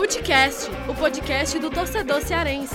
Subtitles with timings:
[0.00, 2.74] Futecast, o podcast do torcedor cearense.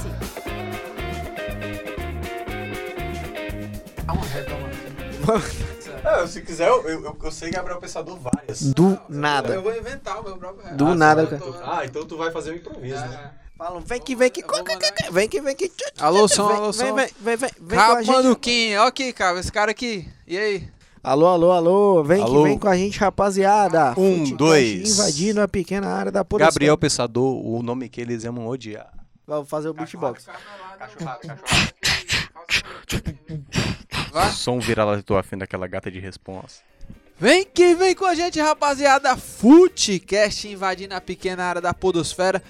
[6.03, 8.61] É, se quiser, eu, eu, eu sei Gabriel Pensador várias.
[8.61, 9.55] Do nada.
[9.55, 11.51] Eu vou inventar o meu próprio Do Ah, nada, você cara.
[11.51, 13.31] vai- Ah, então tu vai fazer o improviso, né?
[13.57, 14.43] Falam, vem que vem que.
[14.43, 15.71] Eu vou mandar- Vem que vem que.
[15.97, 16.95] Alô, som, Vem, alô, vem, som.
[16.95, 18.75] vem, vem, vem, vem com a gente.
[18.77, 20.07] Ó aqui, cara, esse cara aqui.
[20.27, 20.74] E aí?
[21.05, 22.03] Alô, alô, alô.
[22.03, 22.41] Vem Alô.
[22.41, 23.91] que vem com a gente, rapaziada.
[23.91, 24.89] Um, Futecast dois.
[24.89, 26.49] Invadindo a pequena área da polícia.
[26.49, 28.91] Gabriel Pensador, o nome que eles amam odiar.
[29.27, 30.25] Vamos fazer o beatbox.
[34.33, 36.63] Som vira lá tua afim daquela gata de responsa.
[37.19, 39.15] Vem que vem com a gente, rapaziada.
[39.15, 42.41] Futecast invadindo a pequena área da Podosfera.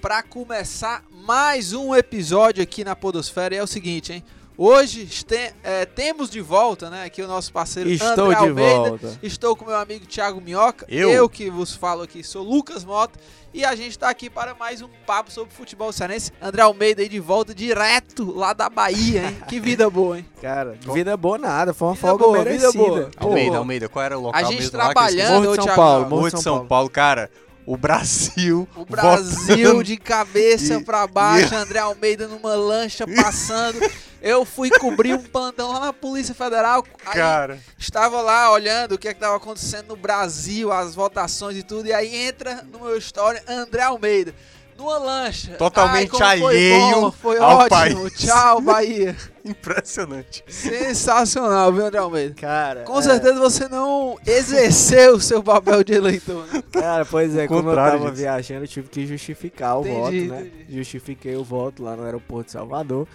[0.00, 3.54] Pra começar mais um episódio aqui na Podosfera.
[3.54, 4.24] E é o seguinte, hein?
[4.60, 7.04] Hoje este- é, temos de volta, né?
[7.04, 8.74] Aqui o nosso parceiro Estou André de Almeida.
[8.88, 9.18] volta.
[9.22, 10.84] Estou com meu amigo Thiago Minhoca.
[10.88, 11.28] Eu.
[11.28, 13.16] que vos falo aqui sou Lucas Mota.
[13.54, 16.32] E a gente tá aqui para mais um papo sobre futebol cearense.
[16.42, 19.36] André Almeida aí de volta direto lá da Bahia, hein?
[19.48, 20.26] Que vida boa, hein?
[20.42, 21.72] Cara, vida boa nada.
[21.72, 22.72] Foi uma Vida folga boa, vida merecida.
[22.84, 23.10] boa.
[23.16, 23.56] Pô, Almeida.
[23.58, 25.16] Almeida, qual era o local A gente mesmo lá que eu esqueci?
[25.16, 25.80] trabalhando, Morro de São Thiago.
[25.80, 26.08] Paulo.
[26.10, 27.30] Morro de São Paulo, cara.
[27.68, 28.66] O Brasil.
[28.74, 29.84] O Brasil votando.
[29.84, 33.78] de cabeça pra baixo, André Almeida numa lancha passando.
[34.22, 36.82] Eu fui cobrir um plantão lá na Polícia Federal.
[37.12, 37.60] Cara.
[37.78, 41.86] estava lá olhando o que estava acontecendo no Brasil, as votações e tudo.
[41.86, 44.34] E aí entra no meu story André Almeida.
[44.78, 45.54] Numa lancha.
[45.56, 47.68] Totalmente Ai, alheio bom, Foi ao ótimo.
[47.68, 48.12] país.
[48.12, 49.16] Tchau, Bahia.
[49.44, 50.44] Impressionante.
[50.46, 52.34] Sensacional, viu, André Almeida?
[52.34, 56.46] Cara, Com é, certeza você não exerceu o seu papel de eleitor.
[56.52, 56.62] né?
[56.72, 58.12] Cara, pois é, como eu tava disso.
[58.12, 60.46] viajando, eu tive que justificar o Entendi, voto, né?
[60.46, 60.76] entendi.
[60.78, 63.06] Justifiquei o voto lá no aeroporto de Salvador.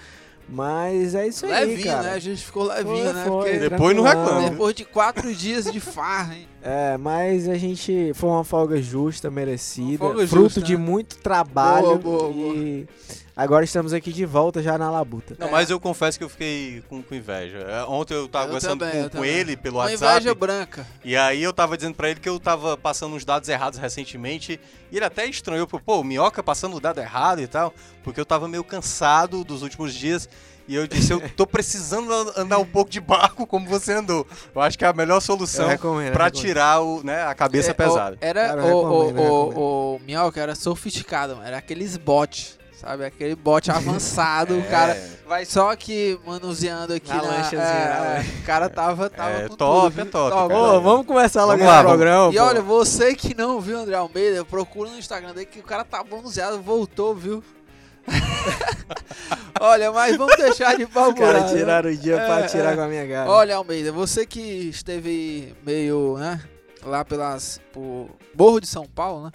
[0.50, 2.04] Mas é isso aí, Levinho, cara.
[2.04, 2.14] né?
[2.16, 3.24] A gente ficou levinho, Foi, né?
[3.26, 4.50] foi, Porque Depois não reclama.
[4.50, 6.48] depois de quatro dias de farra, hein?
[6.66, 10.82] É, mas a gente foi uma folga justa, merecida, folga fruto justa, de né?
[10.84, 12.88] muito trabalho Boa, boa, e
[13.36, 15.36] agora estamos aqui de volta já na labuta.
[15.38, 17.58] Não, mas eu confesso que eu fiquei com, com inveja.
[17.58, 20.16] É, Ontem eu tava Eu conversando também, com, eu com ele pelo Uma WhatsApp.
[20.16, 20.88] inveja branca.
[21.04, 24.58] E aí eu tava dizendo pra ele que eu tava passando uns dados errados recentemente.
[24.90, 27.74] E ele até estranhou, pô, o Minhoca passando o dado errado e tal.
[28.06, 30.30] Porque eu tava meio cansado dos últimos dias.
[30.68, 34.26] E eu disse, eu tô precisando andar um pouco de barco como você andou.
[34.56, 36.14] Eu acho que é a melhor solução recomendo.
[36.32, 38.16] tirar o, né, a cabeça É, pesada.
[38.16, 41.46] o- Era Cara, o, o, recomendo, o, o Minhoca era sofisticado, mano.
[41.48, 43.04] Era aqueles bots, sabe?
[43.06, 44.54] Aquele bot avançado.
[44.56, 44.70] O É.
[44.70, 44.98] cara
[45.28, 47.36] vai só aqui manuseando aqui Na na.
[47.52, 51.42] é, é, o cara tava, tava É, com top, tudo, é top, Top, vamos começar
[51.44, 51.92] logo Vamos lá, vamos.
[51.98, 52.34] programa.
[52.34, 52.44] E pô.
[52.44, 55.84] olha, você que não viu o André Almeida, procura no Instagram dele que o cara
[55.84, 57.44] tá bronzeado, voltou, viu?
[59.60, 61.60] olha, mas vamos deixar de caras furado, né?
[61.60, 62.76] tiraram o dia pra É, tirar é.
[62.76, 63.30] com a minha cara.
[63.30, 66.42] Olha, Almeida, você que esteve meio, né,
[66.84, 69.32] lá pelas por Morro de São Paulo, né?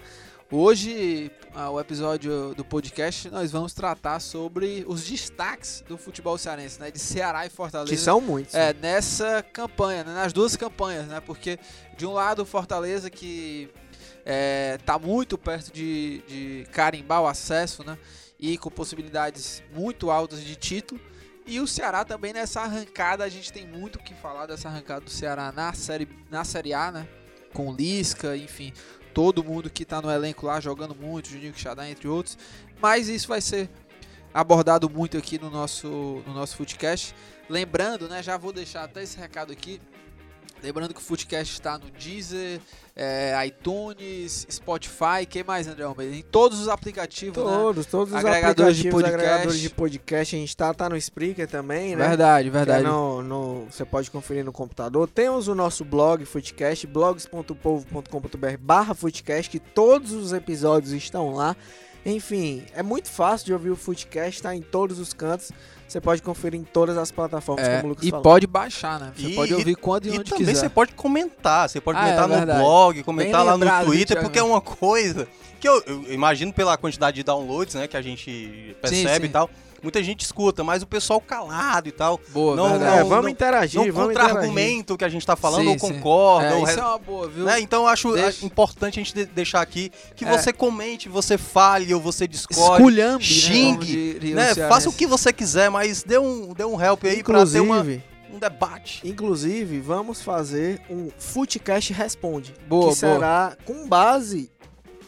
[0.50, 6.80] Hoje, ah, o episódio do podcast, nós vamos tratar sobre os destaques do futebol cearense,
[6.80, 7.90] né, de Ceará e Fortaleza.
[7.90, 8.54] que são muitos.
[8.54, 11.20] É, nessa campanha, né, nas duas campanhas, né?
[11.20, 11.58] Porque
[11.98, 13.68] de um lado o Fortaleza que
[14.24, 17.98] é, tá muito perto de, de carimbar o acesso, né?
[18.38, 21.00] E com possibilidades muito altas de título.
[21.46, 25.00] E o Ceará também nessa arrancada, a gente tem muito o que falar dessa arrancada
[25.00, 27.08] do Ceará na série, na série A, né?
[27.54, 28.72] Com Lisca, enfim,
[29.14, 32.36] todo mundo que tá no elenco lá jogando muito, Juninho Quixadá, entre outros.
[32.80, 33.70] Mas isso vai ser
[34.32, 37.14] abordado muito aqui no nosso, no nosso Footcast.
[37.48, 39.80] Lembrando, né, já vou deixar até esse recado aqui.
[40.62, 42.60] Lembrando que o Footcast está no Deezer,
[42.96, 46.16] é, iTunes, Spotify, que mais, André Almeida?
[46.16, 47.44] Em todos os aplicativos, né?
[47.50, 49.14] Todos, todos os Agregadores de podcast.
[49.14, 50.34] agregadores de podcast.
[50.36, 52.08] A gente tá, tá no Spreaker também, né?
[52.08, 52.82] Verdade, é verdade.
[52.84, 55.08] no, no- você pode conferir no computador.
[55.08, 61.56] Temos o nosso blog Footcast, blogs.povo.com.br barra Footcast, que todos os episódios estão lá.
[62.04, 65.50] Enfim, é muito fácil de ouvir o Footcast, tá em todos os cantos.
[65.88, 68.22] Você pode conferir em todas as plataformas, É, como o Lucas e falou.
[68.22, 69.12] pode baixar, né?
[69.16, 70.60] Você E- pode ouvir quando e, E onde também quiser.
[70.60, 72.58] você pode comentar, você pode Ah, comentar é no verdade.
[72.60, 75.26] blog, comentar lá no lembrado, viu, Twitter, porque é uma coisa
[75.58, 79.30] que eu, eu imagino pela quantidade de downloads, né, que a gente percebe sim.
[79.30, 79.48] e tal.
[79.82, 82.20] Muita gente escuta, mas o pessoal calado e tal.
[82.30, 82.96] Boa, Não, verdade.
[82.96, 84.34] É, não- vamos não- interagir, não vamos interagir.
[84.34, 86.98] contra-argumento o que a gente tá falando, Sim, ou concorda, É, ou isso é uma
[86.98, 87.44] boa, viu?
[87.44, 87.60] né?
[87.60, 90.30] Então eu acho Deixa- é, importante a gente de- deixar aqui que É.
[90.36, 92.60] você comente, você fale ou você discorde.
[92.82, 94.52] Esculhambe, né, xingue, Né?
[94.54, 94.68] cearense.
[94.68, 97.76] Faça o que você quiser, mas dê um, dê um help aí pra ter uma,
[97.78, 98.04] Inclusive,
[98.34, 99.00] um debate.
[99.04, 102.52] inclusive, vamos fazer um Footcast Responde.
[102.68, 103.14] Boa, que boa.
[103.14, 104.50] será com base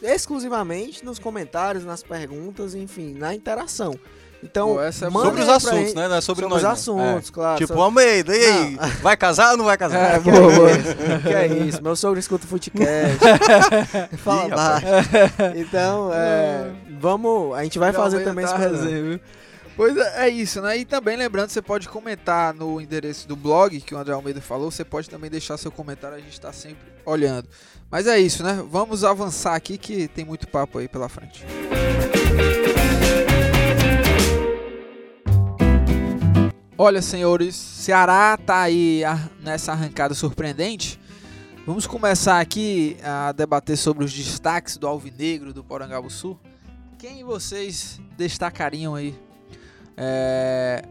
[0.01, 3.93] exclusivamente nos comentários, nas perguntas, enfim, na interação.
[4.43, 6.07] Então, Pô, essa é Sobre os assuntos, né?
[6.07, 6.57] Não é sobre, sobre nós.
[6.57, 6.71] os não.
[6.71, 7.31] assuntos, É.
[7.31, 7.57] claro.
[7.57, 8.79] Tipo, sobre- Almeida, e aí?
[9.01, 10.15] Vai casar ou não vai casar?
[10.15, 10.69] É, boa, boa.
[11.21, 13.19] que é isso, meu sogro escuta o Footcast.
[14.17, 14.85] Fala Ih, baixo.
[15.55, 19.19] Então, é, vamos, a gente vai fazer também tá esse resenha, viu?
[19.77, 20.77] Pois é, é isso, né?
[20.77, 24.69] E também lembrando, você pode comentar no endereço do blog que o André Almeida falou,
[24.69, 27.47] você pode também deixar seu comentário, a gente tá sempre olhando.
[27.89, 28.63] Mas é isso, né?
[28.69, 31.45] Vamos avançar aqui que tem muito papo aí pela frente.
[36.83, 39.03] Olha, senhores, Ceará tá aí
[39.39, 40.99] nessa arrancada surpreendente.
[41.63, 46.39] Vamos começar aqui a debater sobre os destaques do Alvinegro do Porangabuçu.
[46.97, 49.13] Quem vocês destacariam aí?
[49.95, 50.83] É,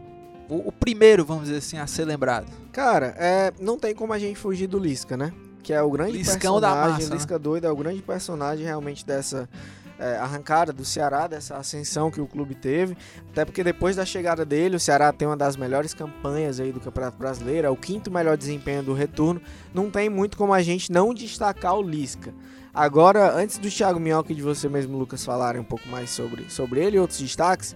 [0.47, 2.47] o, o primeiro, vamos dizer assim, a ser lembrado.
[2.71, 5.33] Cara, é, não tem como a gente fugir do Lisca, né?
[5.61, 7.15] Que é o grande Liscão da personagem, massa, né?
[7.15, 9.49] Lisca doido, é o grande personagem realmente dessa
[10.01, 12.97] é, arrancada do Ceará, dessa ascensão que o clube teve.
[13.31, 16.79] Até porque depois da chegada dele, o Ceará tem uma das melhores campanhas aí do
[16.79, 19.39] Campeonato Brasileiro, é o quinto melhor desempenho do retorno.
[19.73, 22.33] Não tem muito como a gente não destacar o Lisca.
[22.73, 26.49] Agora, antes do Thiago Minhoca e de você mesmo, Lucas, falarem um pouco mais sobre,
[26.49, 27.75] sobre ele e outros destaques,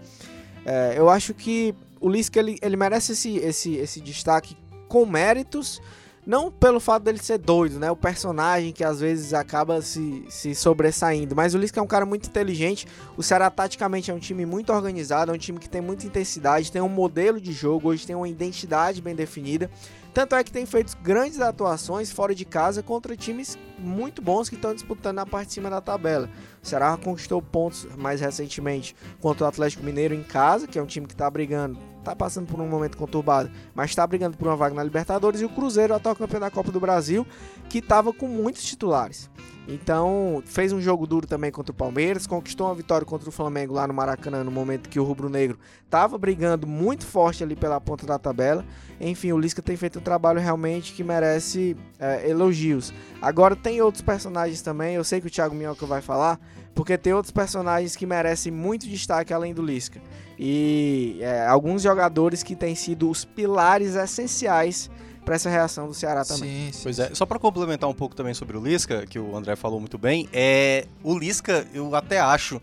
[0.65, 4.57] é, eu acho que o Lisca ele, ele merece esse, esse, esse destaque
[4.87, 5.81] com méritos,
[6.25, 7.91] não pelo fato dele ser doido, né?
[7.91, 11.35] O personagem que às vezes acaba se, se sobressaindo.
[11.35, 12.87] Mas o Lisca é um cara muito inteligente.
[13.15, 16.71] O Ceará taticamente é um time muito organizado, é um time que tem muita intensidade,
[16.71, 19.69] tem um modelo de jogo, hoje tem uma identidade bem definida.
[20.15, 24.55] Tanto é que tem feito grandes atuações fora de casa contra times muito bons que
[24.55, 26.29] estão disputando na parte de cima da tabela.
[26.63, 30.85] O Ceará conquistou pontos mais recentemente contra o Atlético Mineiro em casa, que é um
[30.85, 34.55] time que está brigando, está passando por um momento conturbado, mas está brigando por uma
[34.55, 35.41] vaga na Libertadores.
[35.41, 37.25] E o Cruzeiro, atual campeão da Copa do Brasil,
[37.67, 39.29] que estava com muitos titulares.
[39.67, 43.73] Então, fez um jogo duro também contra o Palmeiras, conquistou uma vitória contra o Flamengo
[43.73, 47.81] lá no Maracanã, no momento que o Rubro Negro estava brigando muito forte ali pela
[47.81, 48.63] ponta da tabela.
[48.99, 52.93] Enfim, o Lisca tem feito um trabalho realmente que merece é, elogios.
[53.21, 56.39] Agora, tem outros personagens também, eu sei que o Thiago Minhoca vai falar,
[56.75, 59.99] porque tem outros personagens que merecem muito destaque além do Lisca.
[60.37, 64.91] E é, alguns jogadores que têm sido os pilares essenciais
[65.25, 66.67] para essa reação do Ceará também.
[66.67, 66.79] Sim, sim.
[66.83, 69.79] Pois é, só pra complementar um pouco também sobre o Lisca, que o André falou
[69.79, 72.61] muito bem, é o Lisca, eu até acho,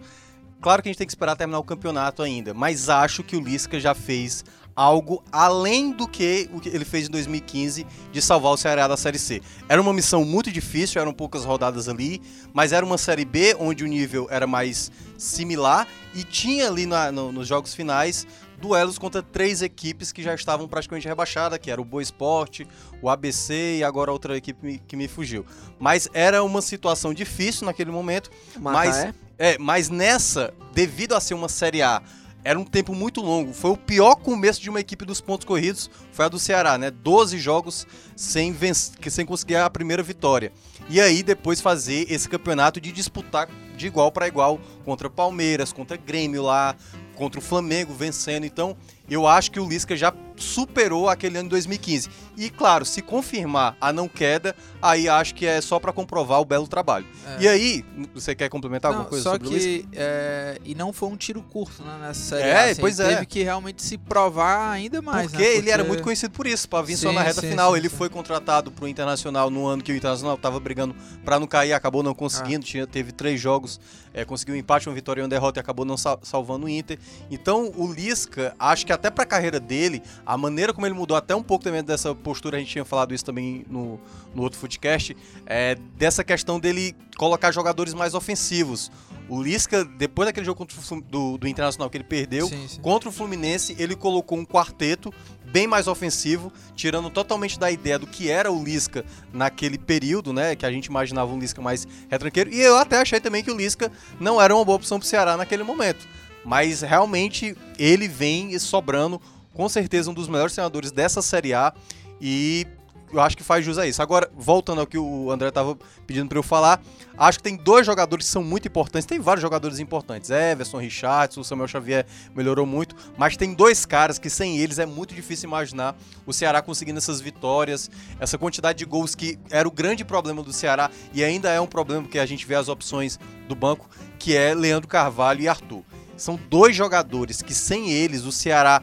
[0.60, 3.40] claro que a gente tem que esperar terminar o campeonato ainda, mas acho que o
[3.40, 4.44] Lisca já fez
[4.74, 8.96] algo além do que o que ele fez em 2015 de salvar o Ceará da
[8.96, 9.42] Série C.
[9.68, 12.22] Era uma missão muito difícil, eram poucas rodadas ali,
[12.54, 17.12] mas era uma Série B onde o nível era mais similar e tinha ali na-
[17.12, 18.26] no- nos jogos finais
[18.62, 22.66] duelos contra três equipes que já estavam praticamente rebaixadas, que era o Boa Esporte,
[23.02, 25.44] o ABC e agora outra equipe que me fugiu.
[25.80, 29.12] Mas era uma situação difícil naquele momento, Macaé?
[29.36, 32.00] é, mas nessa, devido a ser uma Série A,
[32.44, 33.52] era um tempo muito longo.
[33.52, 36.90] Foi o pior começo de uma equipe dos pontos corridos, foi a do Ceará, né?
[36.90, 37.86] 12 jogos
[38.16, 40.52] sem, vencer, sem conseguir a primeira vitória.
[40.88, 45.96] E aí depois fazer esse campeonato de disputar de igual para igual contra Palmeiras, contra
[45.96, 46.76] Grêmio lá,
[47.14, 48.44] contra o Flamengo vencendo.
[48.44, 48.76] Então,
[49.08, 52.08] eu acho que o Lisca já superou aquele ano de 2015.
[52.36, 56.44] E claro, se confirmar a não queda, aí acho que é só para comprovar o
[56.44, 57.06] belo trabalho.
[57.26, 57.42] É.
[57.42, 57.84] E aí,
[58.14, 61.42] você quer complementar Não, alguma coisa só sobre que é, e não foi um tiro
[61.42, 62.48] curto né, nessa série.
[62.48, 63.08] É, assim, pois é.
[63.14, 65.30] Teve que realmente se provar ainda mais.
[65.30, 67.50] Porque né, ele era muito conhecido por isso, pra vir só Sim, na reta sim,
[67.50, 67.72] final.
[67.72, 71.46] sim, ele foi contratado pro Internacional no ano que o Internacional tava brigando pra não
[71.46, 72.64] cair, acabou não conseguindo.
[72.64, 73.78] Tinha, teve três jogos,
[74.14, 76.68] é, conseguiu um empate, uma vitória e uma derrota e acabou não sal- salvando o
[76.68, 76.98] Inter.
[77.30, 81.34] Então o Lisca, acho que até pra carreira dele, a maneira como ele mudou até
[81.34, 84.00] um pouco também dessa postura, a gente tinha falado isso também no,
[84.34, 88.90] no outro Footcast, é, dessa questão dele colocar jogadores mais ofensivos.
[89.28, 92.80] O Lisca, depois daquele jogo o do, do Internacional que ele perdeu, Sim, sim.
[92.80, 95.12] Contra o Fluminense, ele colocou um quarteto
[95.44, 100.56] bem mais ofensivo, tirando totalmente da ideia do que era o Lisca naquele período, né?
[100.56, 102.52] Que a gente imaginava um Lisca mais retranqueiro.
[102.52, 105.36] E eu até achei também que o Lisca não era uma boa opção pro Ceará
[105.36, 106.06] naquele momento.
[106.44, 109.20] Mas realmente ele vem sobrando,
[109.54, 111.72] com certeza, um dos melhores treinadores dessa Série A.
[112.20, 112.66] E
[113.12, 114.00] eu acho que faz jus a isso.
[114.00, 116.80] Agora, voltando ao que o André estava pedindo para eu falar,
[117.16, 119.04] acho que tem dois jogadores que são muito importantes.
[119.04, 120.30] Tem vários jogadores importantes.
[120.30, 122.96] Everson, Richardson, Samuel Xavier melhorou muito.
[123.18, 125.94] Mas tem dois caras que sem eles é muito difícil imaginar
[126.24, 130.52] o Ceará conseguindo essas vitórias, essa quantidade de gols que era o grande problema do
[130.52, 134.34] Ceará e ainda é um problema porque a gente vê as opções do banco, que
[134.34, 135.82] é Leandro Carvalho e Arthur.
[136.16, 138.82] São dois jogadores que sem eles o Ceará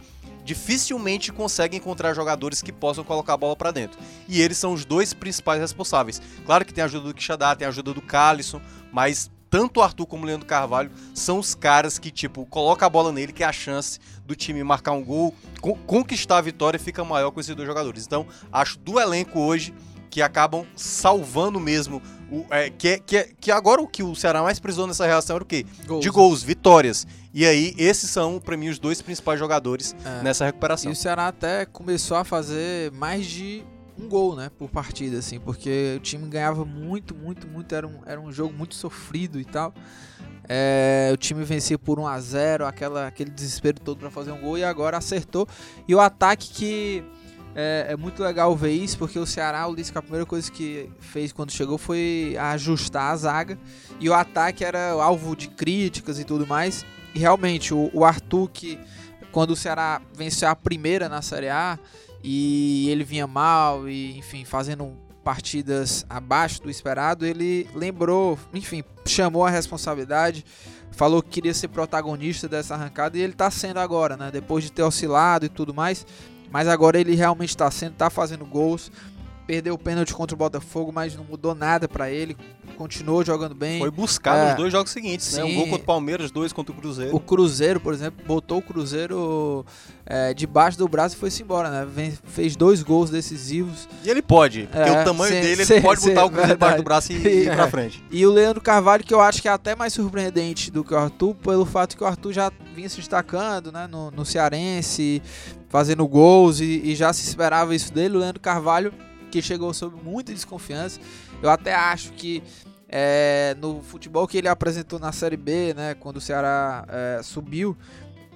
[0.50, 4.00] dificilmente consegue encontrar jogadores que possam colocar a bola para dentro.
[4.28, 6.20] E eles são os dois principais responsáveis.
[6.44, 8.60] Claro que tem a ajuda do Quixadá, tem a ajuda do Calisson,
[8.92, 12.90] mas tanto o Arthur como o Leandro Carvalho são os caras que, tipo, coloca a
[12.90, 16.80] bola nele, que é a chance do time marcar um gol, con conquistar a vitória
[16.80, 18.08] fica maior com esses dois jogadores.
[18.08, 19.72] Então, acho do elenco hoje
[20.10, 22.02] que acabam salvando mesmo.
[22.32, 25.06] O, é, que, é, que, é, que agora o que o Ceará mais precisou nessa
[25.06, 25.66] reação era o quê?
[25.86, 26.02] Gols.
[26.02, 27.06] De gols, vitórias.
[27.34, 30.24] E aí, esses são, pra mim, os dois principais jogadores É.
[30.24, 30.92] nessa E recuperação.
[30.92, 33.64] o Ceará até começou a fazer mais de
[34.02, 38.00] um gol, né, por partida, assim, porque o time ganhava muito, muito, muito, era um,
[38.06, 39.74] era um jogo muito sofrido e tal.
[40.48, 44.40] É, o time vencia por 1 a 0 aquela, aquele desespero todo para fazer um
[44.40, 45.48] gol e agora acertou.
[45.88, 47.04] E o ataque que
[47.54, 50.90] é, é muito legal ver isso, porque o Ceará, o Lisca, a primeira coisa que
[51.00, 53.60] fez quando chegou foi ajustar a zaga.
[54.00, 56.84] E o ataque era alvo de críticas e tudo mais.
[57.14, 58.80] E realmente, o, o Arthur, que
[59.32, 61.78] quando o Ceará venceu a primeira na Série A
[62.24, 69.46] e ele vinha mal e, enfim, fazendo partidas abaixo do esperado, ele lembrou, enfim, chamou
[69.46, 70.46] a responsabilidade,
[70.92, 74.32] falou que queria ser protagonista dessa arrancada e ele tá sendo agora, né?
[74.32, 76.06] Depois de ter oscilado e tudo mais,
[76.52, 78.92] mas agora ele realmente tá sendo, tá fazendo gols.
[79.50, 82.38] Perdeu o pênalti contra o Botafogo, mas não mudou nada pra ele.
[82.78, 83.80] Continuou jogando bem.
[83.80, 84.48] Foi buscar É.
[84.50, 85.44] nos dois jogos seguintes, né?
[85.44, 85.56] Um Sim.
[85.56, 87.16] gol contra o Palmeiras, dois contra o Cruzeiro.
[87.16, 89.66] O Cruzeiro, por exemplo, botou o Cruzeiro
[90.06, 91.84] é, debaixo do braço e foi-se embora, né?
[91.92, 93.90] Vem- fez dois gols decisivos.
[94.06, 96.30] E ele pode, porque É, o tamanho sim, dele, sim, ele pode sim, botar o
[96.30, 97.56] Cruzeiro debaixo do braço e, e ir É.
[97.56, 98.04] pra frente.
[98.12, 100.98] E o Leandro Carvalho, que eu acho que é até mais surpreendente do que o
[100.98, 105.24] Arthur, pelo fato que o Arthur já vinha se destacando né, no, no Cearense,
[105.70, 108.16] fazendo gols e, e já se esperava isso dele.
[108.16, 108.94] O Leandro Carvalho,
[109.30, 111.00] que chegou sob muita desconfiança.
[111.42, 112.44] Eu até acho que
[112.88, 117.78] é, no futebol que ele apresentou na Série B, né, quando o Ceará é, subiu,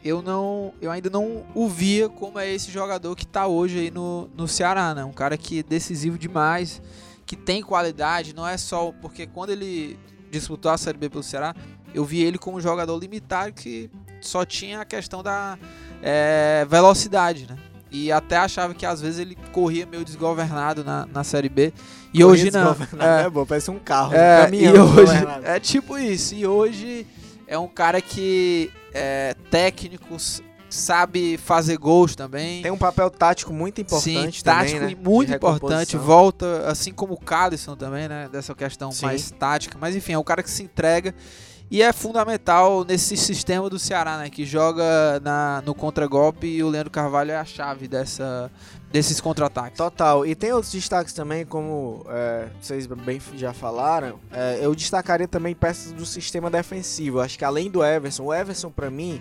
[0.03, 3.91] eu não, eu ainda não o via como é esse jogador que tá hoje aí
[3.91, 5.03] no, no Ceará, né?
[5.05, 6.81] Um cara que é decisivo demais,
[7.25, 9.97] que tem qualidade, não é só porque quando ele
[10.29, 11.55] disputou a Série B pelo Ceará,
[11.93, 15.57] eu vi ele como um jogador limitado que só tinha a questão da
[16.01, 17.57] é, velocidade, né?
[17.93, 21.71] E até achava que às vezes ele corria meio desgovernado na, na Série B.
[22.11, 22.75] E hoje não.
[22.99, 24.75] É, bom, parece um carro, É, um caminhão.
[24.75, 26.33] e hoje é tipo isso.
[26.33, 27.05] E hoje
[27.47, 30.17] é um cara que é técnico,
[30.69, 32.63] sabe fazer gols também.
[32.63, 34.91] Tem um papel tático muito importante Sim, também, tático né?
[34.91, 35.95] e muito importante.
[35.95, 38.27] Volta, assim como o Calisson também, né?
[38.31, 39.05] Dessa questão Sim.
[39.05, 39.77] mais tática.
[39.79, 41.13] Mas enfim, é um cara que se entrega.
[41.73, 44.29] E é fundamental nesse sistema do Ceará, né?
[44.29, 48.51] Que joga na, no contragolpe e o Leandro Carvalho é a chave dessa,
[48.91, 49.75] desses contra-ataques.
[49.75, 50.23] Total.
[50.23, 54.19] E tem outros destaques também, como é, vocês bem já falaram.
[54.31, 57.19] é, eu destacaria também peças do sistema defensivo.
[57.19, 59.19] Acho que além do Everson, o Everson pra mim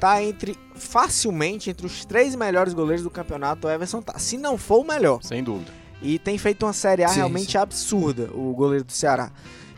[0.00, 3.68] tá entre facilmente entre os três melhores goleiros do campeonato.
[3.68, 5.22] O Everson tá, se não for o melhor.
[5.22, 5.70] Sem dúvida.
[6.02, 7.58] E tem feito uma Série A Sim, realmente sim.
[7.58, 9.30] absurda, o goleiro do Ceará.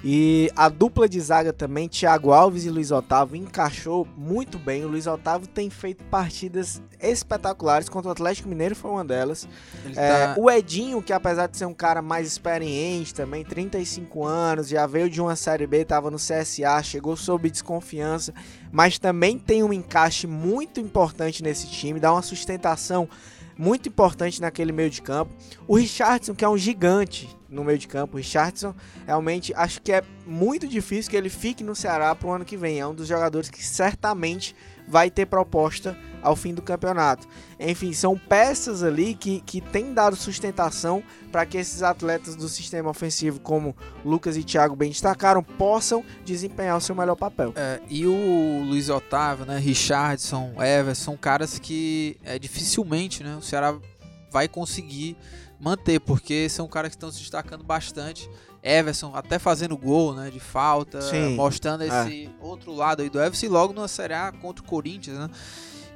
[0.06, 4.84] E a dupla de zaga também, Thiago Alves e Luiz Otávio, encaixou muito bem.
[4.84, 9.49] O Luiz Otávio tem feito partidas espetaculares contra o Atlético Mineiro, foi uma delas.
[9.96, 14.68] É, tá- O Edinho, que apesar de ser um cara mais experiente também, 35 anos,
[14.68, 18.34] já veio de uma Série B, estava no CSA, chegou sob desconfiança,
[18.70, 23.08] mas também tem um encaixe muito importante nesse time, dá uma sustentação
[23.56, 25.32] muito importante naquele meio de campo.
[25.66, 28.75] O Richardson, que é um gigante no meio de campo, o Richardson
[29.06, 32.80] realmente acho que é muito difícil que ele fique no Ceará pro ano que vem.
[32.80, 34.54] É um dos jogadores que certamente
[34.86, 37.28] vai ter proposta ao fim do campeonato.
[37.60, 42.88] Enfim, são peças ali que, que têm dado sustentação para que esses atletas do sistema
[42.90, 47.52] ofensivo, como Lucas e Thiago bem destacaram, possam desempenhar o seu melhor papel.
[47.56, 53.42] É, e o Luiz Otávio, né, Richardson, Everson, são caras que é, dificilmente né, o
[53.42, 53.76] Ceará
[54.30, 55.16] vai conseguir
[55.60, 58.28] manter, porque são caras que estão se destacando bastante.
[58.64, 63.44] Everson até fazendo gol né, de falta, Sim, mostrando esse outro lado aí do Everson
[63.44, 65.28] e logo na Série A contra o Corinthians, né?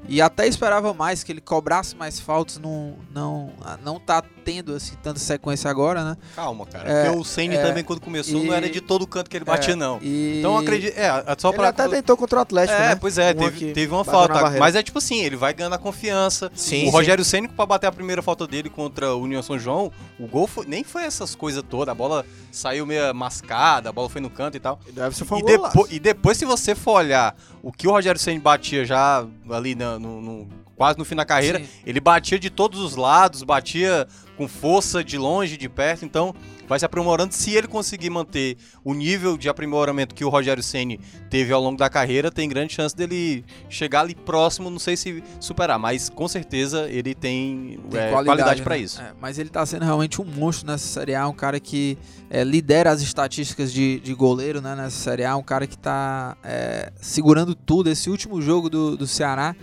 [0.06, 3.52] E até esperava mais que ele cobrasse mais faltas, não, não,
[3.84, 6.16] não tá tendo assim tanta sequência agora, né?
[6.34, 6.88] Calma, cara.
[6.90, 9.36] É, porque o Ceni é, também, quando começou, e- não era de todo canto que
[9.36, 9.98] ele batia, É, não.
[10.00, 10.38] E...
[10.38, 10.96] Então acredito.
[10.96, 11.68] É, só Ele pra.
[11.68, 12.94] até tentou contra o Atlético, É, né?
[12.96, 14.50] pois é, teve, teve uma falta.
[14.58, 16.50] Mas é tipo assim, ele vai ganhando a confiança.
[16.54, 16.90] Sim, o sim.
[16.90, 20.46] Rogério Ceni pra bater a primeira falta dele contra o União São João, o gol
[20.46, 21.92] foi- nem foi essas coisas todas.
[21.92, 24.80] A bola saiu meio mascada, a bola foi no canto e tal.
[24.86, 27.90] O Everson foi um E, depo- e depois, se você for olhar o que o
[27.90, 31.66] Rogério Ceni batia já ali na- no, no- quase no fim da carreira, Sim.
[31.84, 34.06] ele batia de todos os lados, batia
[34.36, 36.32] com força de longe, de perto, então
[36.68, 37.34] vai se aprimorando.
[37.34, 41.76] Se ele conseguir manter o nível de aprimoramento que o Rogério Ceni teve ao longo
[41.76, 46.28] da carreira, tem grande chance dele chegar ali próximo, não sei se superar, mas com
[46.28, 48.64] certeza ele tem, Tem é, qualidade, né?
[48.64, 49.00] pra isso.
[49.00, 51.98] É, mas ele tá sendo realmente um monstro nessa Série A, um cara que
[52.30, 56.36] é, lidera as estatísticas de, de goleiro né, nessa Série A, um cara que tá
[56.44, 57.90] é, segurando tudo.
[57.90, 59.56] Esse último jogo do, do Ceará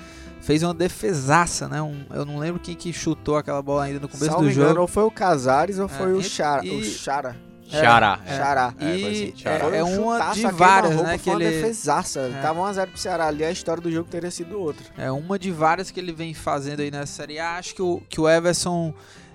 [0.46, 1.82] fez uma defesaça, né?
[1.82, 4.70] Um- eu não lembro quem que chutou aquela bola ainda no começo Salvo do engano,
[4.70, 4.82] jogo.
[4.82, 6.66] ou foi o Casares ou foi o Chara.
[6.66, 7.36] e- O Chara.
[7.68, 8.20] Xará.
[8.28, 8.74] É, Xará.
[8.78, 11.18] É, foi E assim, é, Foi é um uma de várias, né?
[11.18, 12.20] Que ele, defesaça.
[12.20, 12.40] É.
[12.40, 14.86] Tava 1x0 pro Ceará ali, a história do jogo teria sido outra.
[14.96, 17.58] É uma de várias que ele vem fazendo aí nessa série A.
[17.58, 18.94] Acho que o, que o Everson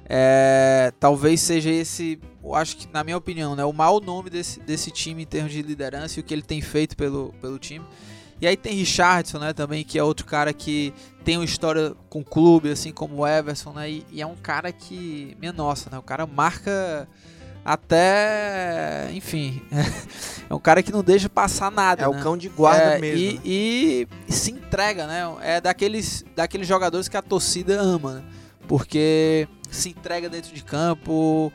[0.08, 4.60] é, talvez seja esse, eu acho que na minha opinião, né, o mau nome desse,
[4.60, 7.84] desse time em termos de liderança e o que ele tem feito pelo, pelo time.
[8.40, 10.94] E aí tem Richardson, né, também, que é outro cara que
[11.24, 14.34] tem uma história com o clube, assim como o Everson, né, e, e é um
[14.36, 17.06] cara que, minha nossa, né, o cara marca
[17.62, 19.60] até, enfim,
[20.48, 22.18] é um cara que não deixa passar nada, É né?
[22.18, 23.18] o cão de guarda É, mesmo.
[23.18, 23.40] E, né?
[23.44, 25.22] e- e se entrega, né?
[25.42, 28.22] É daqueles, daqueles jogadores que a torcida ama, né?
[28.66, 31.52] Porque se entrega dentro de campo,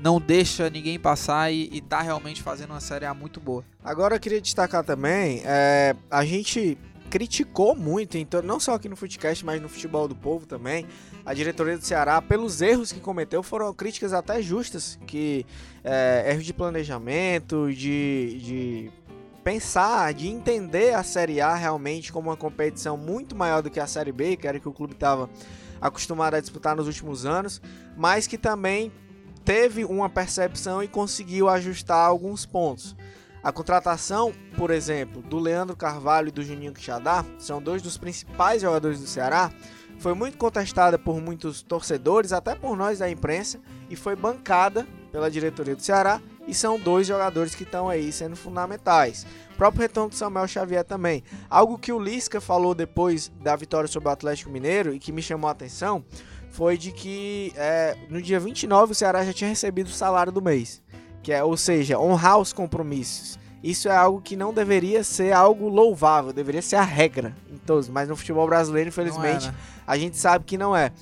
[0.00, 3.64] não deixa ninguém passar e, e tá realmente fazendo uma Série A muito boa.
[3.82, 6.78] Agora eu queria destacar também, é, a gente
[7.08, 10.86] criticou muito, então, não só aqui no Futecast, mas no Futebol do Povo também,
[11.24, 15.46] a diretoria do Ceará, pelos erros que cometeu, foram críticas até justas, que
[15.82, 18.92] é, erros de planejamento, de, de
[19.42, 23.86] pensar, de entender a Série A realmente como uma competição muito maior do que a
[23.86, 25.30] Série B, que era que o clube estava
[25.80, 27.62] acostumado a disputar nos últimos anos,
[27.96, 28.92] mas que também
[29.48, 32.94] teve uma percepção e conseguiu ajustar alguns pontos.
[33.42, 38.60] A contratação, por exemplo, do Leandro Carvalho e do Juninho Quixadá, são dois dos principais
[38.60, 39.50] jogadores do Ceará,
[39.98, 45.30] foi muito contestada por muitos torcedores, até por nós da imprensa, e foi bancada pela
[45.30, 49.26] diretoria do Ceará, e são dois jogadores que estão aí sendo fundamentais.
[49.54, 51.24] O próprio retorno do Samuel Xavier também.
[51.48, 55.22] Algo que o Lisca falou depois da vitória sobre o Atlético Mineiro e que me
[55.22, 56.04] chamou a atenção
[56.50, 60.42] foi de que é, no dia 29 o Ceará já tinha recebido o salário do
[60.42, 60.82] mês.
[61.22, 63.38] Que é, ou seja, honrar os compromissos.
[63.62, 67.88] Isso é algo que não deveria ser algo louvável, deveria ser a regra em todos.
[67.88, 69.56] Mas no futebol brasileiro, infelizmente, é, né?
[69.86, 70.92] a gente sabe que não é.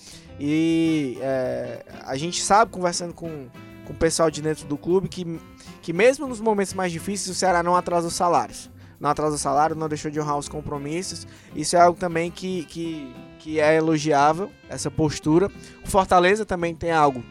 [0.40, 3.46] E é, a gente sabe, conversando com,
[3.86, 5.38] com o pessoal de dentro do clube, que,
[5.82, 8.70] que mesmo nos momentos mais difíceis, o Ceará não atrasa os salários.
[8.98, 11.26] Não atrasa salário, não deixou de honrar os compromissos.
[11.54, 15.50] Isso é algo também que, que, que é elogiável, essa postura.
[15.84, 17.22] O Fortaleza também tem algo,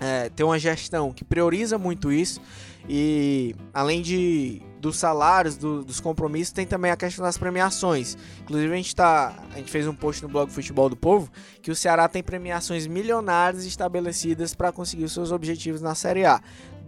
[0.00, 2.40] é, tem uma gestão que prioriza muito isso.
[2.88, 8.16] E além de dos salários, do- dos compromissos, tem também a questão das premiações.
[8.42, 11.28] Inclusive a gente tá, a gente fez um post no blog Futebol do Povo
[11.60, 16.40] que o Ceará tem premiações milionárias estabelecidas para conseguir os seus objetivos na Série A.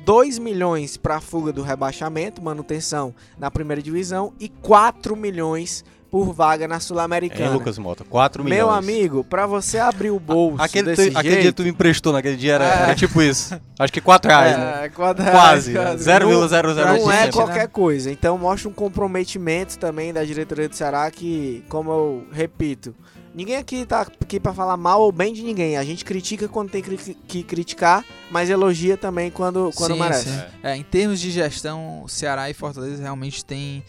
[0.04, 6.32] 2 milhões para a fuga do rebaixamento, manutenção na primeira divisão e 4 milhões por
[6.32, 7.52] vaga na Sul-Americana.
[7.52, 8.02] Lucas Mota?
[8.02, 8.58] 4 milhões.
[8.58, 11.68] Meu amigo, para você abrir o bolso Aquele, desse tu- aquele dia jeito, tu me
[11.68, 12.82] emprestou, naquele dia era, É.
[12.82, 13.56] era tipo isso.
[13.78, 14.84] Acho que 4 reais, né?
[14.86, 15.72] é, quadra- Quase.
[15.72, 17.04] quadra- 0,005.
[17.06, 17.32] Não é né?
[17.32, 18.10] qualquer coisa.
[18.10, 22.92] Então mostra um comprometimento também da diretoria do Ceará que, como eu repito,
[23.34, 25.76] ninguém aqui tá aqui para falar mal ou bem de ninguém.
[25.76, 30.28] A gente critica quando tem cri- que criticar, mas elogia também quando, quando Sim, merece.
[30.30, 30.40] sim.
[30.62, 33.82] É, em termos de gestão, Ceará e Fortaleza realmente tem,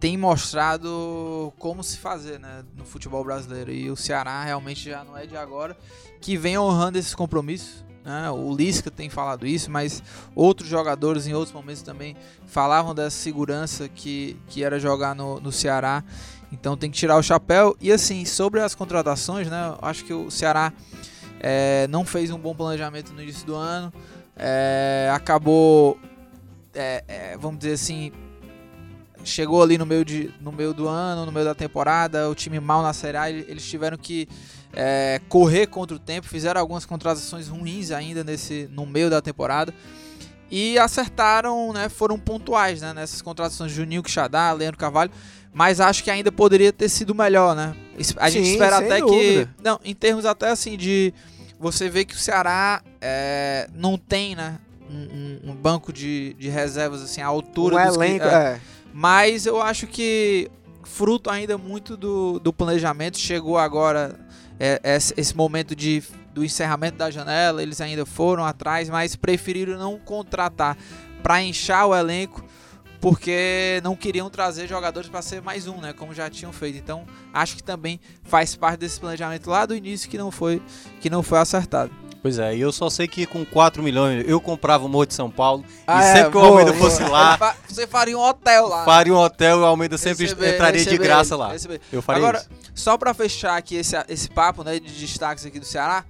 [0.00, 3.70] tem mostrado como se fazer né, no futebol brasileiro.
[3.72, 5.76] E o Ceará realmente já não é de agora
[6.20, 7.84] que vem honrando esses compromissos.
[8.04, 8.30] né?
[8.30, 10.02] O Lisca tem falado isso, mas
[10.34, 15.52] outros jogadores em outros momentos também falavam dessa segurança que, que era jogar no, no
[15.52, 16.02] Ceará.
[16.52, 17.76] Então tem que tirar o chapéu.
[17.80, 19.74] E assim, sobre as contratações, né?
[19.82, 20.72] Acho que o Ceará
[21.40, 23.92] é, não fez um bom planejamento no início do ano.
[24.36, 25.98] É, acabou,
[26.74, 28.12] é, é, vamos dizer assim,
[29.24, 32.58] chegou ali no meio, de, no meio do ano, no meio da temporada, o time
[32.60, 34.28] mal na Série A, ele- eles tiveram que
[34.72, 39.74] é, correr contra o tempo, fizeram algumas contratações ruins ainda nesse, no meio da temporada.
[40.50, 45.10] E acertaram, né, foram pontuais né, nessas contratações, Juninho Quixadá, Leandro Carvalho,
[45.52, 47.74] mas acho que ainda poderia ter sido melhor, né?
[48.18, 49.46] A gente Sim, espera até dúvida.
[49.56, 49.62] que...
[49.62, 51.12] Não, em termos até assim de...
[51.58, 54.58] Você vê que o Ceará é, não tem, né,
[54.88, 58.60] um, um- banco de, de reservas assim, à altura Um dos que- elenco, é, é.
[58.92, 60.48] mas eu acho que
[60.84, 64.14] fruto ainda muito do, do planejamento, chegou agora
[64.60, 66.00] é, esse, esse momento de,
[66.32, 70.78] do encerramento da janela, eles ainda foram atrás, mas preferiram não contratar
[71.24, 72.44] para inchar o elenco
[73.00, 75.92] porque não queriam trazer jogadores para ser mais um, né?
[75.92, 76.76] Como já tinham feito.
[76.78, 80.62] Então, acho que também faz parte desse planejamento lá do início que não foi,
[81.00, 81.90] que não foi acertado.
[82.20, 85.14] Pois é, e eu só sei que com 4 milhões eu comprava o Morro de
[85.14, 85.64] São Paulo.
[85.86, 86.90] Ah, e é, sempre que o Almeida boa.
[86.90, 88.84] fosse lá, Você faria um hotel lá.
[88.84, 91.52] faria um hotel e o Almeida sempre Receber- entraria de receber graça ele, lá.
[91.52, 91.80] receber.
[91.92, 92.48] Eu faria Agora, isso.
[92.74, 96.04] só pra fechar aqui esse, esse papo né, de destaques aqui do Ceará,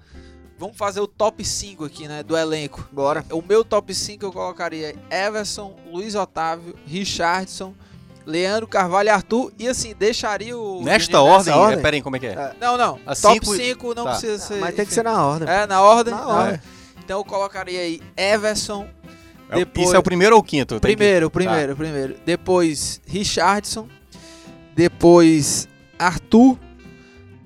[0.58, 2.86] vamos fazer o top 5 aqui, né, do elenco.
[2.92, 3.24] Bora.
[3.30, 7.74] O meu top 5 eu colocaria Everson, Luiz Otávio, Richardson,
[8.26, 9.52] Leandro Carvalho e Arthur.
[9.58, 10.82] E assim, deixaria o.
[10.82, 11.78] Nesta ordem, ordem?
[11.78, 12.32] é, pera aí, como é que é?
[12.32, 12.52] É.
[12.60, 12.98] Não, não.
[13.06, 14.10] A top cinco- 5 não tá.
[14.10, 14.58] precisa ser.
[14.60, 15.48] Mas tem que ser na ordem.
[15.48, 16.12] É, na ordem?
[16.14, 16.60] Na ordem.
[17.02, 18.86] Então eu colocaria aí Everson,
[19.50, 20.78] É depois- Isso é o primeiro ou o quinto?
[20.78, 22.16] Tem que- Primeiro, primeiro, primeiro.
[22.26, 23.88] Depois Richardson.
[24.76, 25.66] Depois
[25.98, 26.58] Arthur.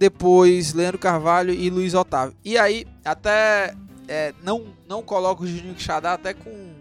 [0.02, 2.34] Depois Leandro Carvalho e Luiz Otávio.
[2.44, 3.72] E aí, até
[4.08, 6.72] é, não, não coloco o Juninho Quixadá até com.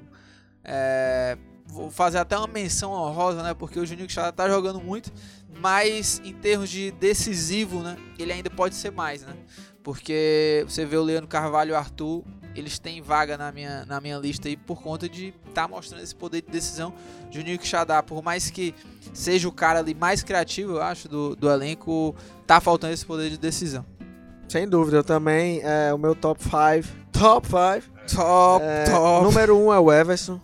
[0.63, 3.53] é, vou fazer até uma menção honrosa, né?
[3.53, 5.13] Porque o Juninho Quixadá tá jogando muito.
[5.55, 7.95] Mas em termos de decisivo, né?
[8.17, 9.35] Ele ainda pode ser mais, né?
[9.83, 12.23] Porque você vê o Leandro Carvalho e o Arthur,
[12.55, 16.15] eles têm vaga na minha, na minha lista aí por conta de estar mostrando esse
[16.15, 16.93] poder de decisão.
[17.29, 18.73] Juninho Quixadá, por mais que
[19.13, 23.29] seja o cara ali mais criativo, eu acho, do, do elenco, tá faltando esse poder
[23.29, 23.85] de decisão.
[24.49, 25.61] Sem dúvida, eu também.
[25.63, 27.01] É, o meu top 5.
[27.11, 28.15] Top 5.
[28.15, 29.23] Top, É, top.
[29.23, 30.41] Número 1 um é o Everson.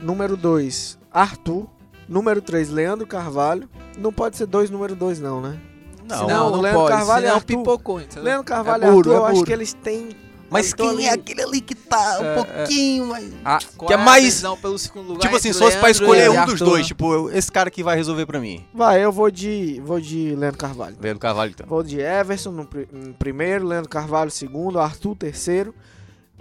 [0.00, 1.66] Número 2, Arthur.
[2.08, 3.68] Número 3, Leandro Carvalho.
[3.98, 5.60] Não pode ser dois número 2, não, né?
[6.08, 7.56] Não, Não, não, Leandro pode, Carvalho e senão Arthur.
[7.58, 8.24] pipocou, entendeu?
[8.24, 9.46] Leandro Carvalho É muro, Arthur, eu é acho muro.
[9.46, 10.08] que eles têm.
[10.50, 12.34] Mas tô quem é ali- aquele ali que tá um É, é.
[12.44, 13.32] pouquinho mais.
[13.44, 16.28] Ah, qual Que é a mais- pelo segundo lugar Tipo assim, se fosse pra escolher
[16.30, 18.64] um dos dois, tipo, eu- esse cara que vai resolver pra mim.
[18.74, 19.80] Vai, eu vou de.
[19.84, 20.96] Vou de Leandro Carvalho.
[21.00, 21.66] Leandro Carvalho, então.
[21.68, 25.74] Vou de Everson no, em primeiro, Leandro Carvalho segundo, Arthur terceiro,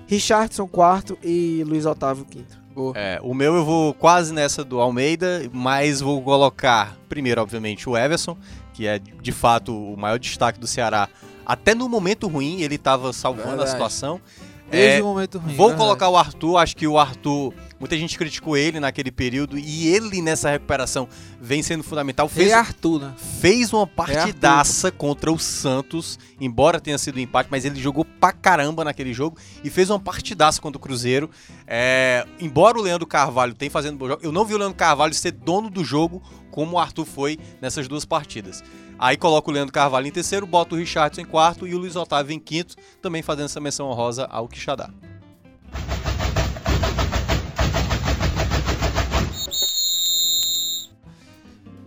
[0.07, 2.57] Richardson quarto e Luiz Otávio quinto.
[2.95, 7.97] É, o meu eu vou quase nessa do Almeida, mas vou colocar primeiro, obviamente, o
[7.97, 8.37] Everson,
[8.73, 11.09] que é de fato o maior destaque do Ceará.
[11.49, 13.69] Até no momento ruim, ele tava salvando Verdade.
[13.69, 14.21] a situação.
[14.69, 15.55] Desde É, o momento ruim.
[15.55, 15.77] Vou verdade.
[15.83, 20.21] colocar o Arthur, acho que o Arthur, muita gente criticou ele naquele período e ele
[20.21, 21.07] nessa recuperação
[21.41, 22.29] vem sendo fundamental.
[22.29, 23.15] Fez, é Arthur, né?
[23.41, 28.31] fez uma partidaça contra o Santos, embora tenha sido um empate, mas ele jogou pra
[28.31, 31.31] caramba naquele jogo e fez uma partidaça contra o Cruzeiro.
[31.65, 35.15] É, embora o Leandro Carvalho tenha fazendo bom jogo, eu não vi o Leandro Carvalho
[35.15, 38.63] ser dono do jogo como o Arthur foi nessas duas partidas.
[38.99, 41.95] Aí coloco o Leandro Carvalho em terceiro, boto o Richardson em quarto e o Luiz
[41.95, 44.89] Otávio em quinto, também fazendo essa menção honrosa ao Quixadá.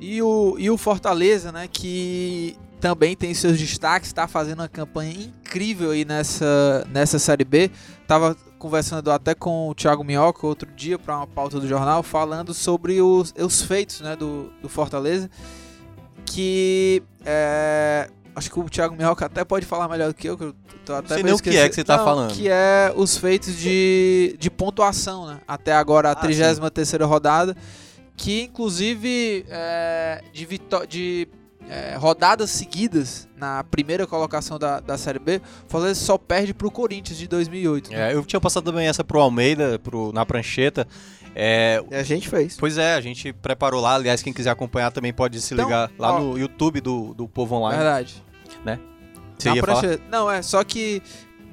[0.01, 5.13] E o, e o Fortaleza, né, que também tem seus destaques, está fazendo uma campanha
[5.13, 7.71] incrível aí nessa, nessa Série B.
[8.09, 12.55] Tava conversando até com o Thiago Minhoca outro dia para uma pauta do jornal, falando
[12.55, 15.31] sobre os, os feitos né, do, do Fortaleza,
[16.27, 20.45] que é, acho que o Thiago Minhoca até pode falar melhor do que eu, que
[20.45, 20.55] eu
[20.85, 22.33] tô até sei nem o que é que você tá Não, falando.
[22.33, 25.41] Que é os feitos de, de pontuação, né?
[25.47, 26.41] Até agora a Ah, sim.
[26.43, 27.57] 33ª rodada,
[28.17, 30.47] que inclusive é, de,
[30.89, 31.29] de
[31.69, 36.71] é, rodadas seguidas na primeira colocação da, da Série B, o Fortaleza só perde pro
[36.71, 37.91] Corinthians de 2008.
[37.91, 38.11] né?
[38.11, 40.87] É, eu tinha passado também essa pro Almeida, pro, na prancheta.
[41.35, 42.57] É, E a gente fez.
[42.59, 43.95] pois é, a gente preparou lá.
[43.95, 46.21] Aliás, quem quiser acompanhar também pode se Então, ligar lá ó.
[46.21, 47.79] no YouTube do, do Povo Online.
[47.83, 48.23] Verdade.
[49.39, 49.81] Você Na ia falar?
[49.81, 50.05] prancheta.
[50.11, 51.03] Não, é só que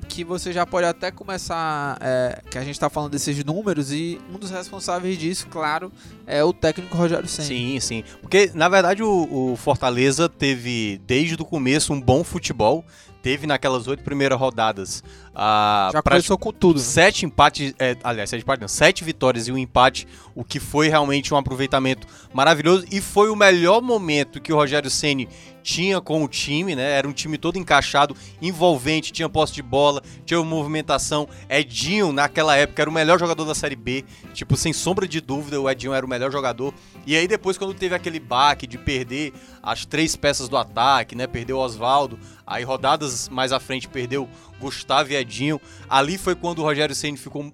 [0.07, 4.19] que você já pode até começar é, que a gente tá falando desses números e
[4.33, 5.91] um dos responsáveis disso, claro,
[6.25, 7.47] é o técnico Rogério Senna.
[7.47, 8.03] Sim, sim.
[8.19, 12.83] Porque, na verdade, o, o Fortaleza teve, desde o começo, um bom futebol.
[13.21, 15.03] Teve naquelas oito primeiras rodadas.
[15.35, 16.77] ah, Já começou com tudo.
[16.77, 16.83] né?
[16.85, 20.87] Sete empates, é, aliás, sete empates não, sete vitórias e um empate, o que foi
[20.87, 25.27] realmente um aproveitamento maravilhoso e foi o melhor momento que o Rogério Ceni
[25.63, 26.91] tinha com o time, né?
[26.91, 31.27] Era um time todo encaixado, envolvente, tinha posse de bola, tinha movimentação.
[31.49, 35.59] Edinho, naquela época, era o melhor jogador da Série B, tipo, sem sombra de dúvida,
[35.59, 36.73] o Edinho era o melhor jogador.
[37.05, 41.27] E aí depois, quando teve aquele baque de perder as três peças do ataque, né?
[41.27, 44.27] Perdeu o Oswaldo, aí rodadas mais à frente perdeu
[44.59, 45.59] Gustavo e Edinho.
[45.89, 47.51] Ali foi quando o Rogério Ceni ficou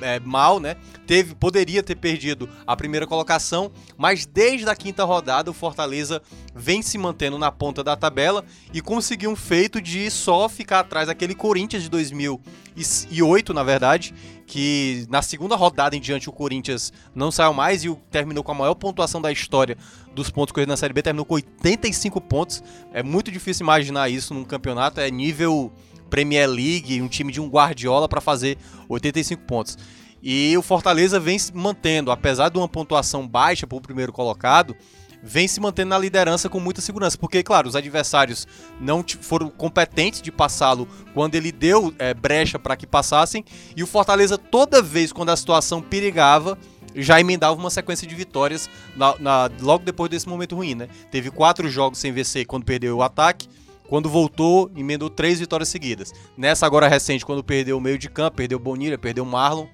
[0.00, 0.76] é, mal, né?
[1.06, 6.22] Teve, poderia ter perdido a primeira colocação, mas desde a quinta rodada o Fortaleza
[6.54, 11.06] vem se mantendo na ponta da tabela e conseguiu um feito de só ficar atrás
[11.06, 14.14] daquele Corinthians de 2008, na verdade,
[14.46, 18.54] que na segunda rodada em diante o Corinthians não saiu mais e terminou com a
[18.54, 19.76] maior pontuação da história
[20.14, 22.62] dos pontos corridos na Série B, terminou com 85 pontos.
[22.92, 25.72] É muito difícil imaginar isso num campeonato, é nível
[26.10, 28.56] Premier League, um time de um Guardiola para fazer
[28.88, 29.76] 85 pontos.
[30.22, 34.74] E o Fortaleza vem se mantendo, apesar de uma pontuação baixa para o primeiro colocado,
[35.22, 37.18] vem se mantendo na liderança com muita segurança.
[37.18, 38.46] Porque, claro, os adversários
[38.80, 43.44] não foram competentes de passá-lo quando ele deu é, brecha para que passassem.
[43.76, 46.56] E o Fortaleza, toda vez quando a situação perigava,
[46.96, 50.88] já emendava uma sequência de vitórias na- na- logo depois desse momento ruim, né?
[51.10, 53.48] Teve quatro jogos sem vencer quando perdeu o ataque.
[53.88, 56.12] Quando voltou, emendou três vitórias seguidas.
[56.36, 59.66] Nessa agora recente, quando perdeu o meio de campo, perdeu o Bonilha, perdeu o Marlon.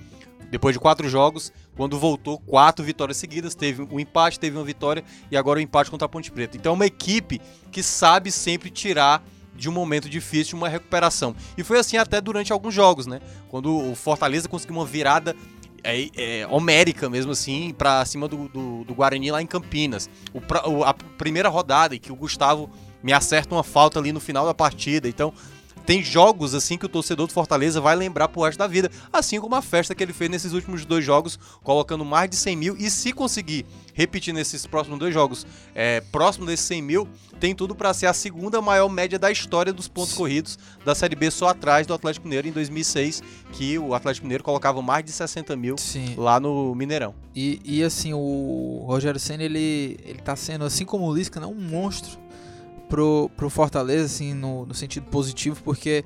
[0.50, 3.54] Depois de quatro jogos, quando voltou, quatro vitórias seguidas.
[3.54, 6.56] Teve um empate, teve uma vitória e agora o empate contra a Ponte Preta.
[6.56, 9.22] Então é uma equipe que sabe sempre tirar
[9.54, 11.36] de um momento difícil uma recuperação.
[11.56, 13.20] E foi assim até durante alguns jogos, né?
[13.48, 15.36] Quando o Fortaleza conseguiu uma virada
[15.84, 20.10] é, é, homérica mesmo assim, pra cima do, do, do Guarani lá em Campinas.
[20.66, 22.68] O- a primeira rodada em que o Gustavo
[23.02, 25.08] me acerta uma falta ali no final da partida.
[25.08, 25.32] Então,
[25.90, 28.90] tem jogos assim que o torcedor do Fortaleza vai lembrar pro resto da vida.
[29.12, 32.56] Assim como a festa que ele fez nesses últimos dois jogos, colocando mais de 100
[32.56, 32.76] mil.
[32.76, 37.08] E se conseguir repetir nesses próximos dois jogos, é, próximo desses 100 mil,
[37.40, 41.16] tem tudo para ser a segunda maior média da história dos pontos corridos da Série
[41.16, 45.10] B, só atrás do Atlético Mineiro em 2006, que o Atlético Mineiro colocava mais de
[45.10, 46.14] 60 mil Sim.
[46.16, 47.14] lá no Mineirão.
[47.34, 51.46] E, e assim, o Rogério Senna, ele, ele tá sendo, assim como o Lisca, né,
[51.46, 52.18] um monstro
[52.90, 56.04] pro, pro Fortaleza, assim, no, no sentido positivo, porque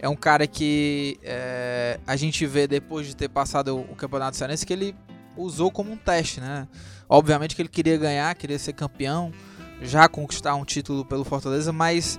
[0.00, 4.36] é um cara que é, a gente vê depois de ter passado o, o Campeonato
[4.36, 4.94] Cearense que ele
[5.36, 6.68] usou como um teste, né?
[7.08, 9.32] Obviamente que ele queria ganhar, queria ser campeão,
[9.80, 12.18] já conquistar um título pelo Fortaleza, mas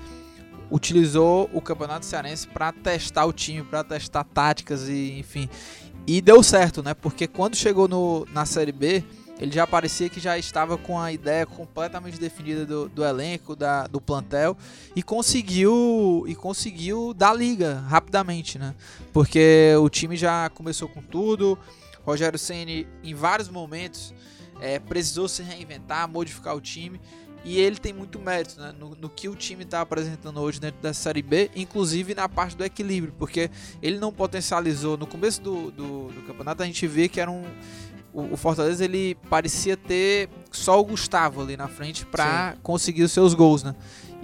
[0.71, 5.49] utilizou o Campeonato Cearense para testar o time, para testar táticas e enfim.
[6.08, 6.93] E deu certo, né?
[6.93, 9.04] Porque quando chegou no, na Série B,
[9.39, 13.86] ele já parecia que já estava com a ideia completamente definida do, do elenco, da,
[13.88, 14.58] do plantel
[14.95, 18.74] e conseguiu e conseguiu dar liga rapidamente, né?
[19.12, 21.58] Porque o time já começou com tudo.
[22.06, 24.13] Rogério Ceni em vários momentos
[24.62, 27.00] é, precisou se reinventar, modificar o time.
[27.43, 30.82] E ele tem muito mérito né, no, no que o time está apresentando hoje dentro
[30.82, 33.52] da Série B, inclusive na parte do equilíbrio, porque
[33.84, 34.98] ele não potencializou.
[34.98, 37.43] No começo do, do, do campeonato, a gente vê que era um.
[38.15, 43.12] O, o Fortaleza ele parecia ter só o Gustavo ali na frente para conseguir os
[43.12, 43.75] seus gols, né?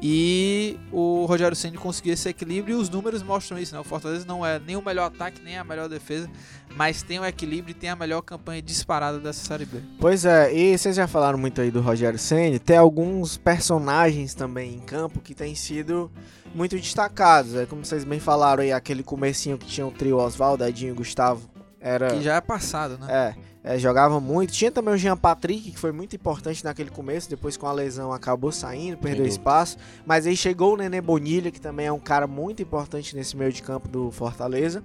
[0.03, 3.79] E o Rogério Ceni conseguiu esse equilíbrio e os números mostram isso, né?
[3.79, 6.27] O Fortaleza não é nem o melhor ataque, nem a melhor defesa,
[6.75, 9.79] mas tem o equilíbrio e tem a melhor campanha disparada dessa Série B.
[9.99, 14.73] Pois é, e vocês já falaram muito aí do Rogério Senni, tem alguns personagens também
[14.73, 16.09] em campo que têm sido
[16.55, 17.53] muito destacados.
[17.53, 20.95] É como vocês bem falaram aí, aquele comecinho que tinha o trio Oswaldo, Edinho e
[20.95, 21.47] Gustavo.
[21.79, 22.15] Era.
[22.15, 23.07] Que já é passado, né?
[23.09, 24.51] É, é, jogava muito.
[24.51, 27.29] Tinha também o Jean Patrick, que foi muito importante naquele começo.
[27.29, 29.77] Depois, com a lesão, acabou saindo, perdeu espaço.
[30.05, 33.53] Mas aí chegou o Nenê Bonilha, que também é um cara muito importante nesse meio
[33.53, 34.83] de campo do Fortaleza.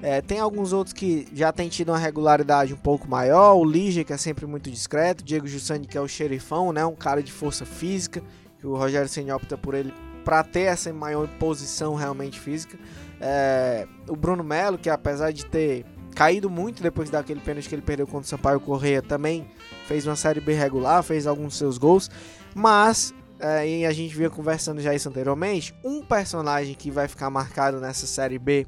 [0.00, 3.54] É, tem alguns outros que já tem tido uma regularidade um pouco maior.
[3.54, 5.22] O Lige, que é sempre muito discreto.
[5.22, 6.84] Diego Jussani, que é o xerifão, né?
[6.86, 8.22] Um cara de força física.
[8.58, 9.92] Que o Rogério Senna opta por ele
[10.24, 12.78] para ter essa maior posição realmente física.
[13.20, 15.84] É, o Bruno Melo, que apesar de ter
[16.16, 19.46] caído muito depois daquele pênalti que ele perdeu contra o Sampaio Correia, também
[19.86, 22.10] fez uma série B regular, fez alguns seus gols,
[22.54, 27.28] mas é, e a gente vinha conversando já isso anteriormente, um personagem que vai ficar
[27.28, 28.66] marcado nessa série B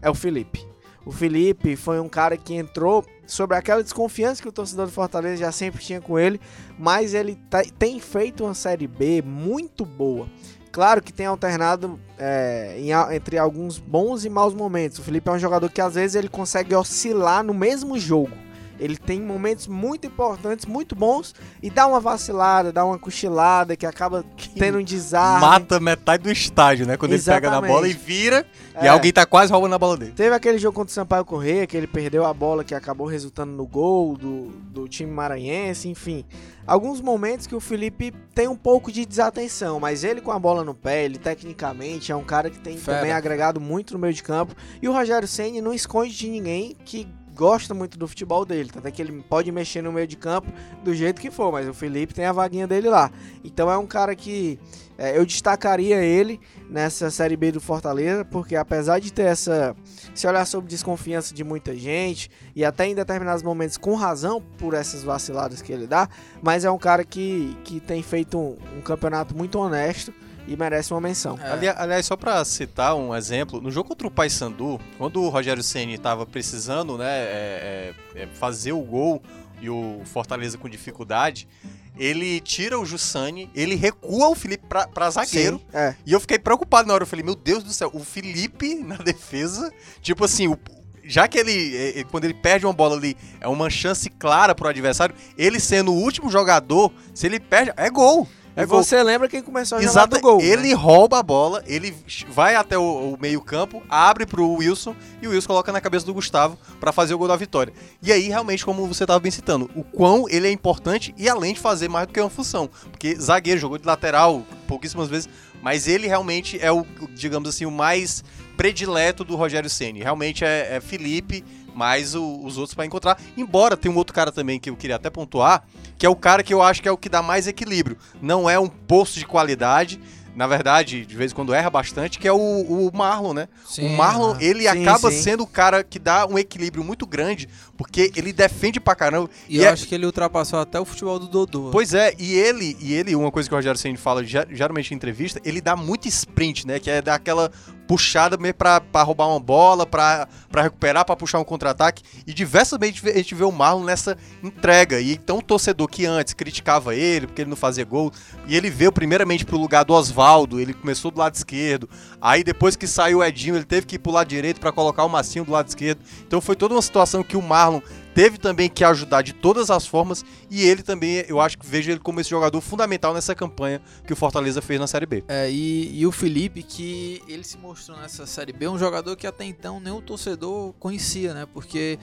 [0.00, 0.64] é o Felipe.
[1.04, 5.36] O Felipe foi um cara que entrou sobre aquela desconfiança que o torcedor do Fortaleza
[5.36, 6.40] já sempre tinha com ele,
[6.78, 10.26] mas ele tá- tem feito uma série B muito boa.
[10.74, 14.98] Claro que tem alternado é, em entre alguns bons e maus momentos.
[14.98, 18.32] O Felipe é um jogador que às vezes ele consegue oscilar no mesmo jogo.
[18.78, 23.86] Ele tem momentos muito importantes, muito bons, e dá uma vacilada, dá uma cochilada que
[23.86, 24.24] acaba
[24.58, 25.40] tendo um desarme.
[25.40, 26.96] Mata metade do estádio, né?
[26.96, 27.72] Quando ele pega na Exatamente.
[27.72, 28.46] bola e vira,
[28.82, 28.88] e É.
[28.88, 30.12] alguém tá quase roubando a bola dele.
[30.12, 33.52] Teve aquele jogo contra o Sampaio Corrêa, que ele perdeu a bola, que acabou resultando
[33.52, 36.24] no gol do, do time maranhense, enfim.
[36.66, 40.64] Alguns momentos que o Felipe tem um pouco de desatenção, mas ele com a bola
[40.64, 42.98] no pé, ele tecnicamente é um cara que tem Fera.
[42.98, 44.54] também agregado muito no meio de campo.
[44.80, 48.90] E o Rogério Senni não esconde de ninguém que gosta muito do futebol dele, até
[48.90, 52.14] que ele pode mexer no meio de campo do jeito que for, mas o Felipe
[52.14, 53.10] tem a vaguinha dele lá.
[53.42, 54.58] Então é um cara que
[54.96, 59.74] é, eu destacaria ele nessa Série B do Fortaleza, porque apesar de ter essa.
[60.14, 64.74] Se olhar sob desconfiança de muita gente, e até em determinados momentos com razão por
[64.74, 66.08] essas vaciladas que ele dá,
[66.40, 70.14] mas é um cara que, que tem feito um, um campeonato muito honesto
[70.46, 71.38] e merece uma menção.
[71.42, 71.52] É.
[71.52, 75.62] Ali- aliás, só pra citar um exemplo, no jogo contra o Paysandu, quando o Rogério
[75.62, 79.22] Ceni tava precisando, né, é, é, é, fazer o gol
[79.60, 81.48] e o Fortaleza com dificuldade,
[81.96, 85.94] ele tira o Jussani, ele recua o Felipe pra, pra zagueiro, Sim, é.
[86.04, 88.96] e eu fiquei preocupado na hora, eu falei, meu Deus do céu, o Felipe na
[88.96, 90.58] defesa, tipo assim, o-
[91.04, 94.54] já que ele, é, é, quando ele perde uma bola ali, é uma chance clara
[94.54, 98.26] pro adversário, ele sendo o último jogador, se ele perde, é gol.
[98.56, 100.46] É e você lembra quem começou a jogar Exato, do gol, né?
[100.46, 101.94] ele rouba a bola, ele
[102.28, 102.82] vai até o,
[103.14, 107.14] o meio-campo, abre pro Wilson e o Wilson coloca na cabeça do Gustavo pra fazer
[107.14, 107.72] o gol da vitória.
[108.00, 111.54] E aí, realmente, como você tava bem citando, o quão ele é importante e além
[111.54, 112.70] de fazer mais do que uma função.
[112.90, 115.28] Porque zagueiro jogou de lateral pouquíssimas vezes,
[115.60, 118.22] mas ele realmente é o, digamos assim, o mais
[118.56, 120.00] predileto do Rogério Ceni.
[120.00, 123.18] Realmente é, é Felipe, mais o- os outros pra encontrar.
[123.36, 125.64] Embora tem um outro cara também que eu queria até pontuar,
[125.98, 127.96] que é o cara que eu acho que é o que dá mais equilíbrio.
[128.22, 130.00] Não é um posto de qualidade,
[130.36, 133.48] na verdade, de vez em quando erra bastante, que é o, o Marlon, né?
[133.64, 135.22] Sim, o Marlon, ah, ele sim, acaba sim.
[135.22, 139.30] sendo o cara que dá um equilíbrio muito grande, porque ele defende pra caramba.
[139.48, 141.70] E, E eu é- acho que ele ultrapassou até o futebol do Dodô.
[141.70, 144.92] Pois é, e ele, e ele, uma coisa que o Rogério Ceni fala ger- geralmente
[144.92, 146.80] em entrevista, ele dá muito sprint, né?
[146.80, 147.52] Que é dar aquela
[147.86, 152.02] puxada meio pra, roubar uma bola, pra, recuperar, pra puxar um contra-ataque.
[152.26, 155.00] E diversas vezes a gente vê- o Marlon nessa entrega.
[155.00, 158.10] E então o torcedor que antes criticava ele, porque ele não fazia gol,
[158.46, 161.88] e ele veio primeiramente pro lugar do Oswaldo, ele começou do lado esquerdo.
[162.20, 165.04] Aí depois que saiu o Edinho, ele teve que ir pro lado direito pra colocar
[165.04, 166.00] o Massinho do lado esquerdo.
[166.26, 167.80] Então foi toda uma situação que o Marlon
[168.14, 171.90] teve também que ajudar de todas as formas e ele também, eu acho que vejo
[171.90, 175.24] ele como esse jogador fundamental nessa campanha que o Fortaleza fez na Série B.
[175.28, 179.26] É, e, e o Felipe, que ele se mostrou nessa Série B um jogador que
[179.26, 181.46] até então nenhum torcedor conhecia, né?
[181.52, 181.98] Porque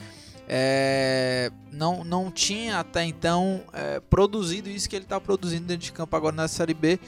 [0.47, 5.91] é, não, não tinha até então é, produzido isso que ele está produzindo dentro de
[5.91, 6.99] campo agora na Série B.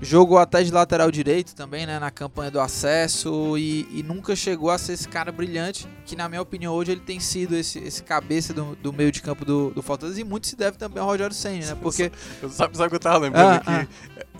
[0.00, 1.98] Jogou até de lateral direito também, né?
[1.98, 6.28] Na campanha do acesso e, e nunca chegou a ser esse cara brilhante, que na
[6.28, 9.70] minha opinião hoje ele tem sido esse, esse cabeça do, do meio de campo do,
[9.70, 11.78] do Fortaleza e muito se deve também ao Rogério Senna, né?
[11.80, 12.12] Porque
[12.50, 13.60] Sabe, sabe o que eu tava lembrando?
[13.66, 13.88] Ah, que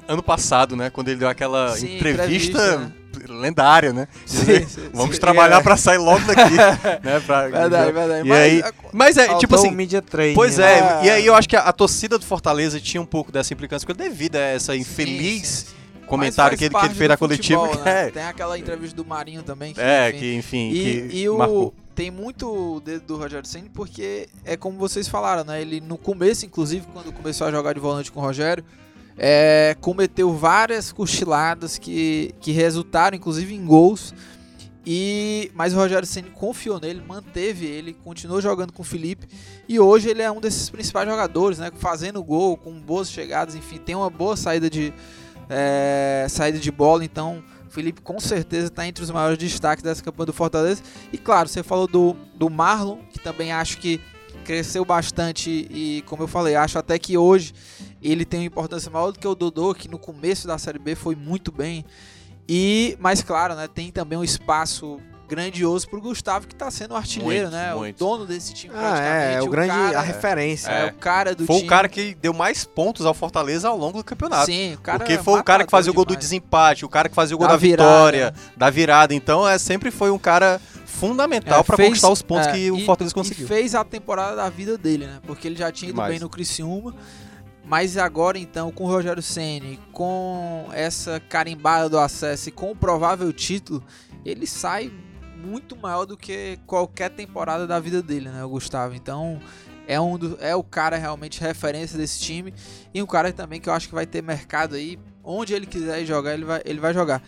[0.09, 2.93] ano passado, né, quando ele deu aquela Sim, entrevista, entrevista,
[3.29, 4.09] lendária, né?
[4.27, 5.21] Sim, sim, Vamos sim.
[5.21, 5.63] trabalhar É.
[5.63, 6.55] pra sair logo daqui,
[7.05, 7.21] né?
[7.27, 8.27] Pra, Verdade, verdade.
[8.27, 8.63] E Mas aí,
[8.93, 11.01] mas é, Faltou tipo assim, media training, Pois né?
[11.03, 13.53] é, e aí eu acho que a, a torcida do Fortaleza tinha um pouco dessa
[13.53, 16.07] implicância com ele devido a essa infeliz sim, sim.
[16.07, 17.67] comentário que ele, que ele fez na coletiva.
[17.85, 18.07] né?
[18.07, 19.75] é, Tem aquela entrevista do Marinho também.
[19.75, 20.19] Que, é, enfim.
[20.19, 24.79] que enfim, E, que e o, tem muito dedo do Rogério Ceni porque é como
[24.79, 25.61] vocês falaram, né?
[25.61, 28.65] Ele no começo, inclusive, quando começou a jogar de volante com o Rogério,
[29.19, 34.15] é, cometeu várias cochiladas que, que resultaram, inclusive, em gols.
[34.87, 39.27] E, mas o Rogério Ceni confiou nele, manteve ele, continuou jogando com o Felipe
[39.69, 41.71] e hoje ele é um desses principais jogadores, né?
[41.77, 44.95] Fazendo gol, com boas chegadas, enfim, tem uma boa saída de
[45.51, 50.03] é, saída de bola, então o Felipe com certeza está entre os maiores destaques dessa
[50.03, 50.83] campanha do Fortaleza.
[51.13, 54.01] E claro, você falou do, do Marlon, que também acho que
[54.49, 57.53] cresceu bastante e, como eu falei, acho até que hoje
[58.03, 60.95] ele tem uma importância maior do que o Dodô, que no começo da Série B
[60.95, 61.85] foi muito bem.
[62.49, 66.97] E, mas claro, né, tem também um espaço grandioso pro Gustavo, que tá sendo o
[66.97, 67.75] artilheiro, Muito, né?
[67.75, 67.97] muito.
[67.97, 69.35] O dono desse time Ah, praticamente.
[69.37, 70.71] é, o grande, cara, a referência.
[70.71, 70.87] é, É.
[70.87, 71.67] o cara do Foi time.
[71.67, 74.47] o cara que deu mais pontos ao Fortaleza ao longo do campeonato.
[74.47, 76.25] Sim, o cara Porque foi o cara que fazia o gol do demais.
[76.25, 77.91] desempate, o cara que fazia o gol Da da, virada.
[77.91, 79.15] vitória, da virada.
[79.15, 82.71] Então, é sempre foi um cara fundamental É, pra fez- conquistar os pontos é, que
[82.71, 83.47] o e- Fortaleza E conseguiu.
[83.47, 85.21] fez a temporada da vida dele, né?
[85.27, 86.11] Porque ele já tinha ido Demais.
[86.11, 86.95] bem no Criciúma.
[87.69, 92.77] Mas agora, então, com o Rogério Ceni, com essa carimbada do acesso e com o
[92.77, 93.85] provável título,
[94.25, 94.91] ele sai
[95.37, 98.95] muito maior do que qualquer temporada da vida dele, né, Gustavo?
[98.95, 99.39] Então,
[99.87, 102.55] é, um do- é o cara realmente referência desse time
[102.93, 104.99] e um cara também que eu acho que vai ter mercado aí.
[105.23, 107.23] Onde ele quiser jogar, ele vai, ele vai jogar.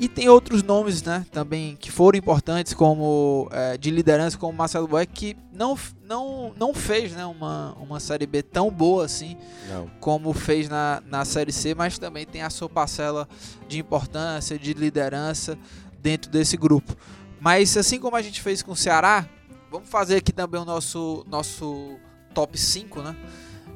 [0.00, 4.88] E tem outros nomes, né, também que foram importantes, como é, de liderança, como Marcelo
[4.88, 9.36] Boeck, que não, não, não fez né, uma, uma Série B tão boa assim
[9.68, 9.90] Não.
[10.00, 13.28] como fez na, na Série C, mas também tem a sua parcela
[13.68, 15.58] de importância, de liderança
[16.00, 16.96] dentro desse grupo.
[17.38, 19.28] Mas assim como a gente fez com o Ceará,
[19.70, 21.98] vamos fazer aqui também o nosso, nosso
[22.32, 23.14] top 5, né?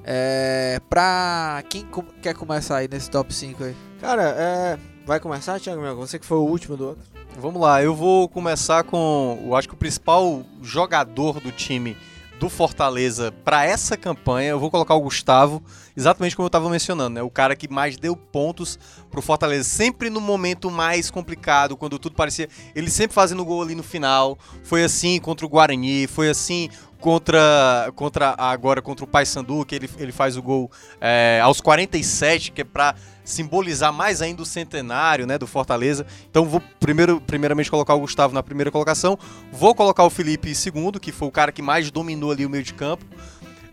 [0.02, 1.86] É, pra quem
[2.22, 3.76] quer começar aí nesse top 5 aí?
[4.00, 5.96] Cara, é, vai começar, Thiago Mel?
[5.96, 7.04] Você que foi o último do outro.
[7.38, 9.42] Vamos lá, eu vou começar com.
[9.44, 11.96] Eu acho que o principal jogador do time
[12.38, 15.62] do Fortaleza para essa campanha, eu vou colocar o Gustavo,
[15.96, 17.22] exatamente como eu estava mencionando, né?
[17.22, 18.78] O cara que mais deu pontos
[19.10, 23.74] pro Fortaleza, sempre no momento mais complicado, quando tudo parecia, ele sempre fazendo gol ali
[23.74, 24.38] no final.
[24.62, 26.68] Foi assim contra o Guarani, foi assim
[27.04, 32.50] contra contra agora contra o Paysandu, que ele, ele faz o gol é, aos 47,
[32.50, 36.06] que é para simbolizar mais ainda o centenário, né, do Fortaleza.
[36.30, 39.18] Então vou primeiro, primeiramente colocar o Gustavo na primeira colocação,
[39.52, 42.48] vou colocar o Felipe em segundo, que foi o cara que mais dominou ali o
[42.48, 43.04] meio de campo.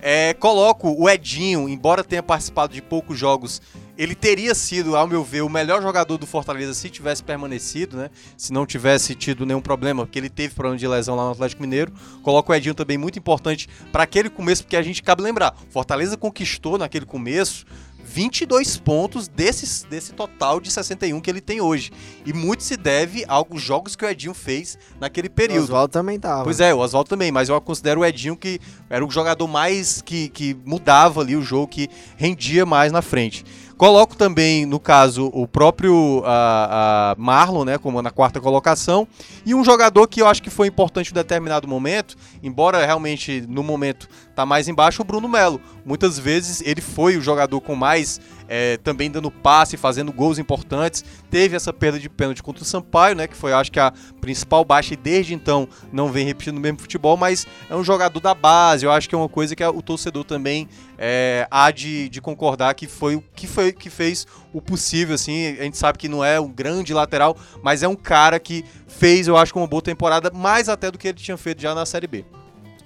[0.01, 3.61] É, coloco o Edinho, embora tenha participado de poucos jogos,
[3.97, 8.09] ele teria sido, ao meu ver, o melhor jogador do Fortaleza se tivesse permanecido, né?
[8.37, 11.61] Se não tivesse tido nenhum problema, porque ele teve problema de lesão lá no Atlético
[11.61, 11.91] Mineiro.
[12.23, 16.17] Coloca o Edinho também muito importante para aquele começo, porque a gente cabe lembrar, Fortaleza
[16.17, 17.65] conquistou naquele começo
[18.03, 21.91] 22 pontos desses, desse total de 61 que ele tem hoje.
[22.25, 25.63] E muito se deve aos jogos que o Edinho fez naquele O período.
[25.63, 26.43] Oswaldo também tava.
[26.43, 28.59] Pois é, o Oswaldo também, mas eu considero o Edinho que
[28.89, 33.45] era o jogador mais que, que mudava ali o jogo, que rendia mais na frente.
[33.81, 39.07] Coloco também, no caso, o próprio ah, ah, Marlon, né, como na quarta colocação,
[39.43, 43.63] e um jogador que eu acho que foi importante em determinado momento, embora realmente no
[43.63, 45.59] momento tá mais embaixo, o Bruno Melo.
[45.85, 51.05] Muitas vezes ele foi o jogador com mais é, também dando passe, fazendo gols importantes.
[51.29, 53.25] Teve essa perda de pênalti contra o Sampaio, né?
[53.25, 56.79] Que foi, acho que, a principal baixa e desde então não vem repetindo o mesmo
[56.79, 58.85] futebol, mas é um jogador da base.
[58.85, 60.67] Eu acho que é uma coisa que o torcedor também
[60.97, 65.57] é, há de, de concordar que foi o que, foi, que fez o possível, assim.
[65.57, 69.27] A gente sabe que não é um grande lateral, mas é um cara que fez,
[69.27, 72.07] eu acho, uma boa temporada, mais até do que ele tinha feito já na Série
[72.07, 72.25] B.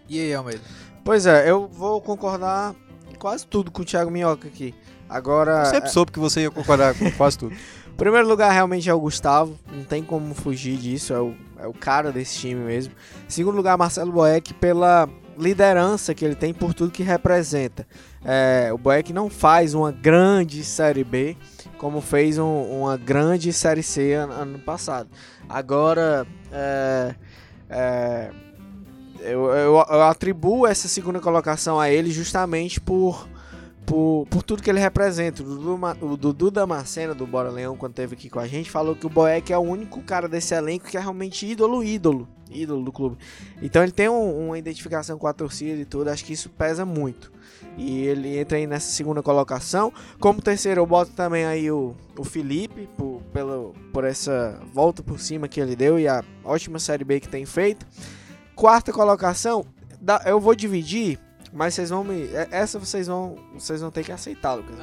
[0.07, 0.61] E aí, Almeida?
[1.03, 2.75] Pois é, eu vou concordar
[3.17, 4.73] quase tudo com o Thiago Minhoca aqui.
[5.09, 7.55] Agora, Eu sempre soube que você ia concordar com quase tudo.
[7.95, 11.73] primeiro lugar realmente é o Gustavo, não tem como fugir disso, é o, é o
[11.73, 12.93] cara desse time mesmo.
[13.27, 15.07] Segundo lugar, Marcelo Boeck, pela
[15.37, 17.85] liderança que ele tem por tudo que representa.
[18.23, 21.37] É, o Boeck não faz uma grande Série B,
[21.77, 25.09] como fez um- uma grande Série C ano, ano passado.
[25.47, 27.15] Agora, é,
[27.69, 28.29] é,
[29.25, 33.27] eu, eu- eu atribuo essa segunda colocação a ele justamente por,
[33.85, 35.41] por, por tudo que ele representa.
[35.43, 38.95] O Dudu, o Dudu Damasceno, do Bora Leão, quando esteve aqui com a gente, falou
[38.95, 42.83] que o Boeck é o único cara desse elenco que é realmente ídolo, ídolo, ídolo
[42.83, 43.17] do clube.
[43.61, 46.85] Então ele tem um- uma identificação com a torcida e tudo, acho que isso pesa
[46.85, 47.31] muito.
[47.77, 49.91] E ele entra aí nessa segunda colocação.
[50.19, 55.19] Como terceiro, eu boto também aí o, o Felipe, por, pelo, por essa volta por
[55.19, 57.85] cima que ele deu e a ótima Série B que tem feito.
[58.55, 59.65] Quarta colocação,
[60.25, 61.19] eu vou dividir,
[61.51, 62.23] mas vocês vão me.
[62.33, 64.75] é- Essa vocês vão, vocês vão ter que aceitar, Lucas.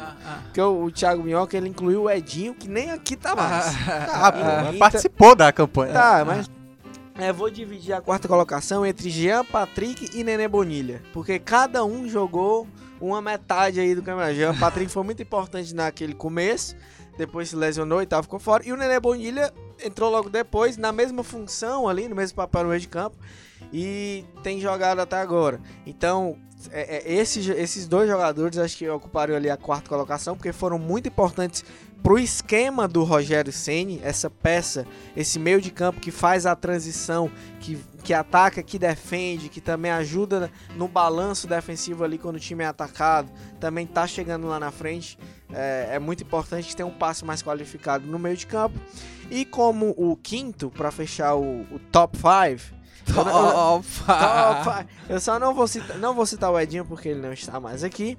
[0.45, 3.67] Porque o, o Thiago Minhoca ele incluiu o Edinho, que nem aqui tá mais.
[4.13, 5.93] Ah, pô, Ah, participou da campanha.
[5.93, 6.51] Tá, mas.
[7.19, 11.03] É, vou dividir a quarta colocação entre Jean Patrick e Nenê Bonilha.
[11.13, 12.67] Porque cada um jogou
[12.99, 14.35] uma metade aí do campeonato.
[14.35, 16.75] Jean Patrick foi muito importante naquele começo.
[17.19, 18.67] Depois se lesionou e tal, ficou fora.
[18.67, 19.53] E o Nenê Bonilha
[19.85, 23.17] entrou logo depois, na mesma função ali, no mesmo papel no meio de campo.
[23.73, 25.61] E tem jogado até agora.
[25.87, 26.37] Então,
[26.71, 30.79] é, é, esses, esses dois jogadores acho que ocuparam ali a quarta colocação, porque foram
[30.79, 31.65] muito importantes
[32.03, 37.31] pro esquema do Rogério Ceni, essa peça, esse meio de campo que faz a transição,
[37.61, 42.65] que, que ataca, que defende, que também ajuda no balanço defensivo ali quando o time
[42.65, 45.17] é atacado, também tá chegando lá na frente.
[45.55, 48.79] É, é muito importante que tenha um passe mais qualificado no meio de campo.
[49.31, 54.87] E como o quinto, para fechar o, o top 5, Top Top five.
[55.09, 57.83] Eu só não vou citar, não vou citar o Edinho porque ele não está mais
[57.83, 58.17] aqui.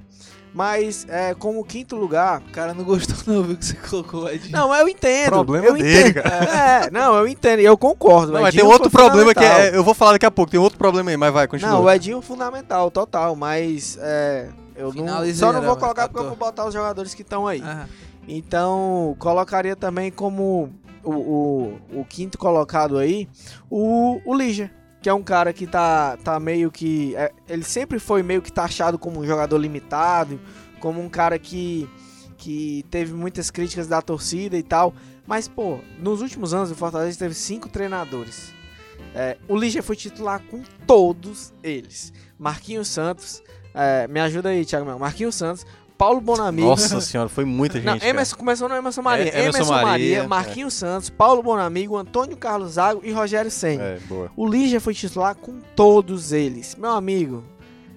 [0.53, 2.41] Mas é, como quinto lugar.
[2.47, 4.51] O cara não gostou não, viu, que você colocou o Edinho.
[4.51, 5.29] Não, eu entendo.
[5.29, 6.19] Problema eu dele, entendo.
[6.27, 7.59] É, não, eu entendo.
[7.61, 8.31] Eu concordo.
[8.31, 10.77] Não, mas tem outro problema que é, eu vou falar daqui a pouco, tem outro
[10.77, 11.71] problema aí, mas vai, continua.
[11.71, 13.35] Não, o Edinho é fundamental, total.
[13.35, 17.21] Mas é, eu não, só não vou colocar porque eu vou botar os jogadores que
[17.21, 17.61] estão aí.
[17.61, 17.87] Aham.
[18.27, 20.69] Então, colocaria também como
[21.03, 23.27] o, o, o quinto colocado aí
[23.69, 24.71] o, o Ligia,
[25.01, 27.15] que é um cara que tá, tá meio que.
[27.15, 30.39] é, ele sempre foi meio que taxado como um jogador limitado,
[30.79, 31.89] como um cara que,
[32.37, 34.93] que teve muitas críticas da torcida e tal.
[35.27, 38.53] Mas, pô, nos últimos anos o Fortaleza teve cinco treinadores.
[39.15, 42.11] É, o Ligia foi titular com todos eles.
[42.37, 43.43] Marquinhos Santos,
[43.73, 44.85] é, me ajuda aí, Thiago.
[44.85, 44.99] Mel.
[44.99, 45.65] Marquinhos Santos,
[45.97, 46.67] Paulo Bonamigo.
[46.67, 48.01] Nossa senhora, foi muita gente.
[48.01, 48.07] Não.
[48.07, 49.25] Emerson começou no Emerson Maria.
[49.25, 53.83] É, Emerson Emerson, Maria, Maria, Marquinhos Santos, Paulo Bonamigo, Antônio Carlos Zago e Rogério Senna.
[53.83, 54.31] É, boa.
[54.35, 56.75] O Lígia foi titular com todos eles.
[56.75, 57.43] Meu amigo,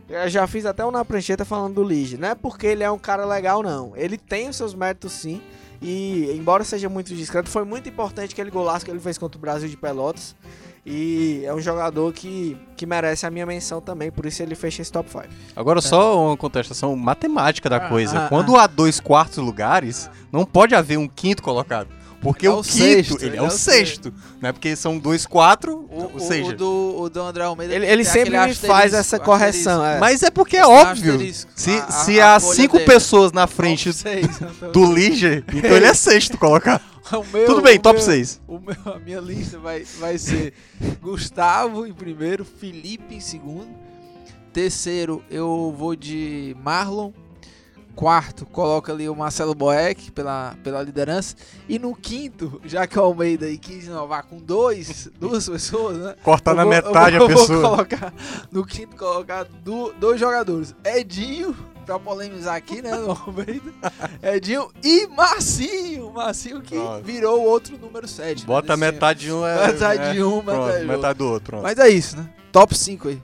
[0.09, 2.19] eu já fiz até um na prancheta falando do Lígia.
[2.19, 3.93] Não é porque ele é um cara legal, não.
[3.97, 5.43] Ele tem os seus méritos, sim.
[5.83, 9.41] E, embora seja muito discreto, foi muito importante aquele golaço que ele fez contra o
[9.41, 10.35] Brasil de Pelotas.
[10.89, 14.83] E é um jogador que, que merece a minha menção também, por isso ele fecha
[14.83, 15.25] esse top 5.
[15.57, 18.27] Agora só uma contestação matemática da Ah, coisa.
[18.27, 21.89] ah, Quando há dois quartos lugares, não pode haver um quinto colocado.
[22.21, 24.13] Porque é o o quinto, sexto, ele é o sexto.
[24.41, 26.51] Não é porque são dois, quatro, O, ou seja...
[26.51, 29.85] o do, o do André Almeida Ele, ele sempre faz essa correção.
[29.85, 29.99] é.
[30.01, 31.19] Mas é porque é óbvio.
[31.55, 32.87] Se, A- a- se a há cinco dele.
[32.91, 36.81] pessoas na frente seis, então- do Liger, então ele é sexto colocado.
[37.13, 38.41] O meu- Tudo bem, o top meu- 6.
[38.49, 40.53] O meu, a minha lista vai, vai ser
[41.01, 43.69] Gustavo em primeiro, Felipe em segundo.
[44.53, 47.13] Terceiro, eu vou de Marlon.
[47.97, 51.35] Quarto coloca ali o Marcelo Boeck pela, pela liderança.
[51.69, 56.15] E no quinto, já que o Almeida aí quis inovar com dois, duas pessoas, né?
[56.23, 57.63] Cortar na vou- metade eu vou, a eu vou pessoa.
[57.77, 58.15] colocar
[58.53, 60.75] no quinto colocar du- dois jogadores.
[60.85, 63.73] Edinho, pra polemizar aqui, né, no Almeida.
[64.23, 66.13] Edinho e Marcinho.
[66.13, 67.03] Marcinho que Pronto.
[67.05, 68.45] virou o outro número 7.
[68.45, 69.69] Bota a metade de um é.
[69.69, 71.47] Metade é, de um, pronto, metade do metade do outro.
[71.47, 71.63] Pronto.
[71.63, 72.29] Mas é isso, né?
[72.53, 73.23] Top 5 aí.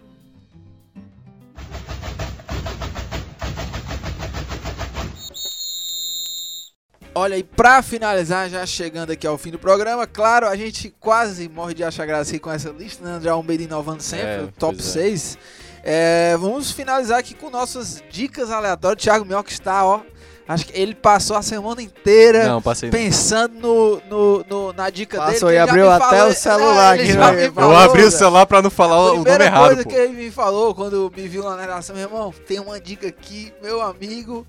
[7.14, 11.46] Olha, e pra finalizar, já chegando aqui ao fim do programa, claro, a gente quase
[11.48, 13.12] morre de achar graça aqui com essa lista, né?
[13.16, 15.00] André Almeida inovando sempre, É, o top pois é.
[15.02, 15.38] 6.
[15.84, 19.02] É, vamos finalizar aqui com nossas dicas aleatórias.
[19.02, 20.00] Thiago Minhoca está, ó.
[20.48, 22.90] Acho que ele passou a semana inteira Não, passei.
[22.90, 25.52] pensando no, no- no- na dica Passou dele.
[25.52, 27.46] e ele já abriu até falou- o celular É, aqui, né?
[27.46, 29.66] Eu falou, Eu abri o celular pra não falar A o nome primeira errado.
[29.66, 29.88] coisa pô.
[29.90, 33.06] que ele me falou quando me viu lá na narração, meu irmão, tem uma dica
[33.06, 34.46] aqui, meu amigo.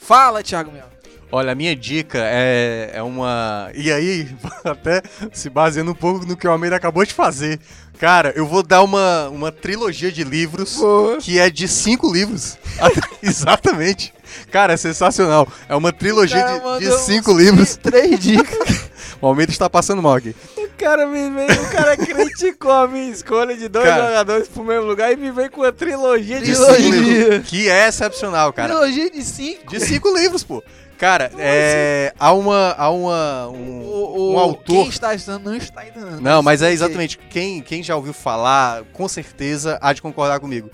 [0.00, 0.86] Fala, Thiago Mel.
[1.30, 3.70] Olha, a minha dica é, é uma.
[3.74, 4.28] E aí,
[4.64, 5.02] até
[5.32, 7.58] se baseando um pouco no que o Almeida acabou de fazer.
[7.98, 10.78] Cara, eu vou dar uma, uma trilogia de livros
[11.22, 12.58] que é de cinco livros.
[13.22, 14.12] Exatamente.
[14.50, 15.48] Cara, é sensacional.
[15.68, 17.76] É uma trilogia cara de- de, cinco livros.
[17.82, 18.90] Três dicas.
[19.20, 20.34] O Almeida está passando mal aqui.
[20.58, 24.08] O cara me veio, o cara criticou a minha escolha de dois Cara.
[24.08, 27.48] jogadores pro mesmo lugar e me veio com uma trilogia de De cinco livros.
[27.48, 28.68] Que é excepcional, cara.
[28.74, 29.70] Trilogia de cinco.
[29.70, 30.62] De cinco livros, pô.
[30.98, 32.74] Cara, é, há uma.
[32.78, 33.48] Há uma.
[33.48, 34.64] Um, O, o- um autor.
[34.64, 36.20] Quem está estudando não está entendendo.
[36.20, 37.18] Não, mas é exatamente.
[37.18, 40.70] Quem, quem já ouviu falar, com certeza há de concordar comigo.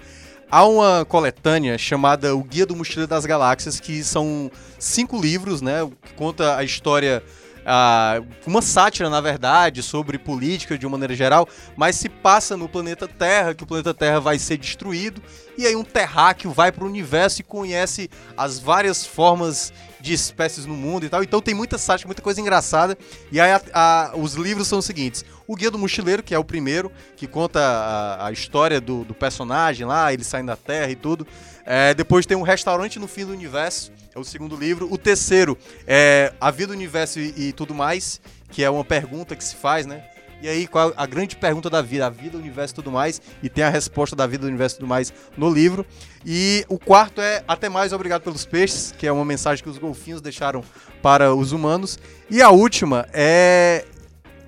[0.51, 5.89] Há uma coletânea chamada O Guia do Mochileiro das Galáxias, que são cinco livros, né?
[6.03, 7.23] Que conta a história.
[7.67, 12.69] Ah, uma sátira, na verdade, sobre política de uma maneira geral, mas se passa no
[12.69, 15.23] planeta Terra, que o planeta Terra vai ser destruído,
[15.57, 20.67] e aí um terráqueo vai para o universo e conhece as várias formas de espécies
[20.67, 21.23] no mundo e tal.
[21.23, 22.99] Então tem muita sátira, muita coisa engraçada.
[23.31, 26.39] E aí a- a- os livros são os seguintes: O Guia do Mochileiro, que é
[26.39, 30.91] o primeiro, que conta a, a história do, do personagem lá, ele saindo da Terra
[30.91, 31.27] e tudo.
[31.65, 34.93] É, depois tem um restaurante no fim do universo, é o segundo livro.
[34.93, 35.57] O terceiro
[35.87, 39.57] é A Vida, o Universo e, e tudo mais, que é uma pergunta que se
[39.57, 40.05] faz, né?
[40.43, 42.05] E aí, qual a grande pergunta da vida?
[42.05, 43.23] A vida, o universo e tudo mais.
[43.41, 45.87] E tem a resposta da vida, o universo e tudo mais no livro.
[46.27, 49.79] E o quarto é Até Mais Obrigado pelos Peixes, que é uma mensagem que os
[49.79, 50.65] golfinhos deixaram
[51.01, 51.97] para os humanos.
[52.29, 53.85] E a última é.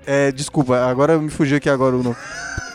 [0.06, 2.16] É, desculpa, agora eu me fugi aqui agora o nome.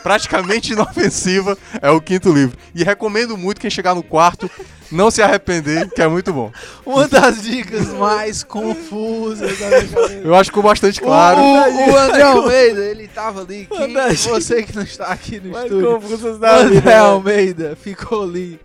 [0.02, 2.56] Praticamente inofensiva é o quinto livro.
[2.74, 4.50] E recomendo muito quem chegar no quarto
[4.90, 6.50] não se arrepender, que é muito bom.
[6.86, 10.20] Uma das dicas mais confusas da minha.
[10.24, 11.40] Eu acho que ficou bastante claro.
[11.40, 13.68] O, o- o André Almeida, ele tava ali.
[13.70, 16.00] Quem, você que não está aqui no Mais estúdio.
[16.00, 16.98] confusas O da André vida.
[16.98, 18.58] Almeida ficou ali.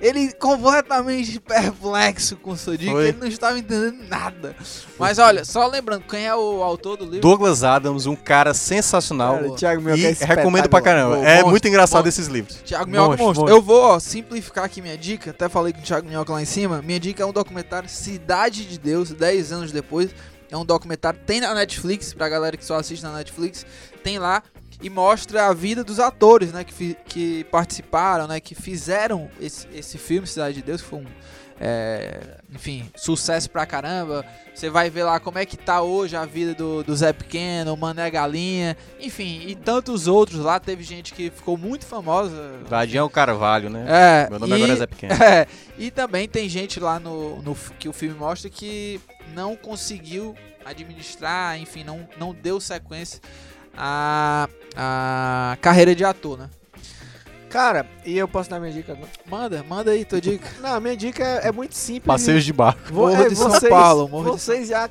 [0.00, 3.08] Ele completamente perplexo com sua dica, Foi.
[3.08, 4.56] ele não estava entendendo nada.
[4.98, 7.20] Mas olha, só lembrando, quem é o autor do livro?
[7.20, 9.36] Douglas Adams, um cara sensacional.
[9.36, 11.18] Cara, Thiago Mioca e é recomendo pra caramba.
[11.18, 12.22] É monstro, muito engraçado monstro.
[12.22, 12.60] esses livros.
[12.64, 13.42] Tiago Minhoca Monstro, Monstro.
[13.42, 13.58] monstro.
[13.58, 15.30] Eu vou ó, simplificar aqui minha dica.
[15.30, 16.80] Até falei com o Thiago Minhoca lá em cima.
[16.80, 20.10] Minha dica é um documentário Cidade de Deus, 10 anos depois.
[20.50, 23.64] É um documentário, tem na Netflix, pra galera que só assiste na Netflix,
[24.02, 24.42] tem lá.
[24.82, 29.98] E mostra a vida dos atores, né, que, que participaram, né, que fizeram esse, esse
[29.98, 31.06] filme, Cidade de Deus, que foi um,
[31.60, 34.24] é, enfim, sucesso pra caramba.
[34.54, 37.74] Você vai ver lá como é que tá hoje a vida do, do Zé Pequeno,
[37.74, 40.58] o Mané Galinha, enfim, e tantos outros lá.
[40.58, 42.60] Teve gente que ficou muito famosa.
[42.66, 43.84] Vadião Carvalho, né?
[43.86, 45.12] É, Meu nome e, agora é Zé Pequeno.
[45.22, 45.46] é,
[45.78, 48.98] e também tem gente lá no, no que o filme mostra que
[49.34, 53.20] não conseguiu administrar, enfim, não, não deu sequência
[53.76, 56.48] à, à carreira de ator, né?
[57.48, 59.08] Cara, e eu posso dar minha dica agora?
[59.28, 60.48] Manda, manda aí tua dica.
[60.60, 62.06] Não, a minha dica é, é muito simples.
[62.06, 62.80] Passeios de barco.
[62.92, 64.88] Vou- Morro é, de São Paulo, Morro de vocês já,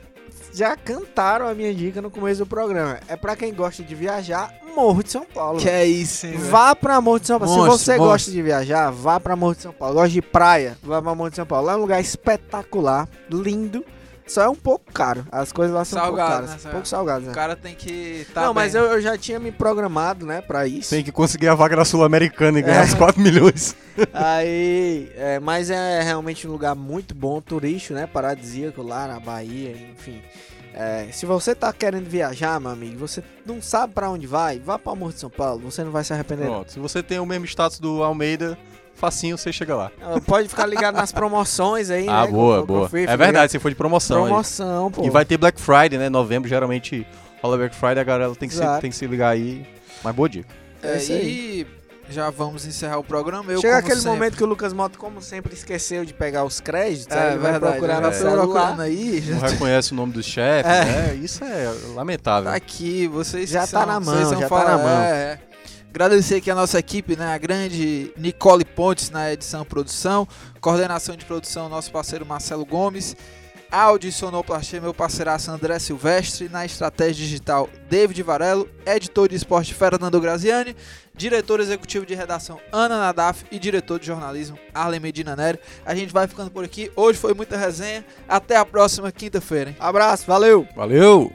[0.53, 2.99] já cantaram a minha dica no começo do programa.
[3.07, 5.57] É pra quem gosta de viajar, Morro de São Paulo.
[5.57, 6.33] Que é isso, hein?
[6.37, 7.55] Vá pra Morro de São Paulo.
[7.55, 8.09] Monstro, Se você monstro.
[8.11, 9.93] gosta de viajar, vá pra Morro de São Paulo.
[9.95, 11.65] Gosta de praia, vá pra Morro de São Paulo.
[11.65, 13.85] Lá é um lugar espetacular, lindo.
[14.29, 15.25] Só é um pouco caro.
[15.31, 16.63] As coisas lá são Salgado, um pouco caras.
[16.63, 16.69] né?
[16.69, 17.31] um pouco salgadas, né?
[17.31, 18.81] O cara tem que tá Não, mas bem.
[18.81, 20.91] eu, eu já tinha me programado, né, pra isso.
[20.91, 22.85] Tem que conseguir a vaga da Sul-Americana e ganhar É.
[22.85, 23.75] os 4 milhões.
[24.13, 28.07] Aí, é, mas é realmente um lugar muito bom, turístico, né?
[28.07, 30.21] Paradisíaco lá na Bahia, enfim.
[30.81, 34.79] É, se você tá querendo viajar, meu amigo, você não sabe pra onde vai, vá
[34.79, 36.45] pra Morro de São Paulo, você não vai se arrepender.
[36.45, 36.71] Pronto.
[36.71, 38.57] Se você tem o mesmo status do Almeida,
[38.95, 39.91] facinho você chega lá.
[40.01, 42.31] Ah, Pode ficar ligado nas promoções aí, Ah, né?
[42.31, 42.87] boa, eu boa.
[42.87, 44.19] fui, É fica verdade, se for de promoção.
[44.23, 44.27] aí.
[44.29, 45.03] Promoção, pô.
[45.03, 46.07] E vai ter Black Friday, né?
[46.07, 47.05] Novembro, geralmente
[47.43, 49.65] rola Black Friday, a galera tem que, se, tem que se ligar aí.
[50.01, 50.47] Mas boa dica.
[50.81, 51.67] É É, isso e
[52.09, 53.51] já vamos encerrar o programa.
[53.51, 56.43] Eu, Chega como aquele sempre- momento que o Lucas Mota, como sempre, esqueceu de pegar
[56.43, 57.15] os créditos.
[57.15, 57.77] aí É ele vai verdade.
[57.77, 58.37] procurar celular.
[58.41, 59.21] procurando aí.
[59.21, 60.85] Já Não reconhece o nome dos chefes, É.
[60.85, 61.15] né?
[61.15, 62.49] Isso é lamentável.
[62.49, 65.01] Tá aqui, vocês Já que tá na mão, já tá falar, na mão.
[65.03, 65.39] é, é.
[65.91, 67.33] Agradecer aqui a nossa equipe, né?
[67.33, 70.27] A grande Nicole Pontes na edição produção,
[70.61, 73.15] coordenação de produção, nosso parceiro Marcelo Gomes,
[73.71, 79.73] áudio e sonoplastia, meu parceiraço André Silvestre, na estratégia digital David Varelo, editor de esporte
[79.73, 80.75] Fernando Graziani,
[81.13, 85.59] diretor executivo de redação Ana Nadaf e diretor de jornalismo Arlen Medina Nery.
[85.85, 86.91] A gente vai ficando por aqui.
[86.95, 88.05] Hoje foi muita resenha.
[88.27, 89.75] Até a próxima quinta-feira.
[89.79, 90.67] Abraço, valeu!
[90.75, 91.31] Valeu!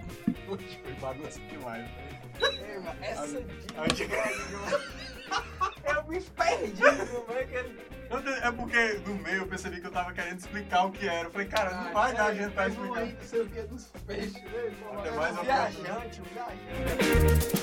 [5.86, 7.83] Eu me perdi como é que ele...
[8.42, 11.26] É porque no meio eu percebi que eu tava querendo explicar o que era.
[11.26, 13.06] Eu falei, cara, não vai dar gente pra explicar.
[13.06, 14.72] Não sei o que dos peixes, né?
[14.98, 17.54] Até mais Um uma viajante, um viajante.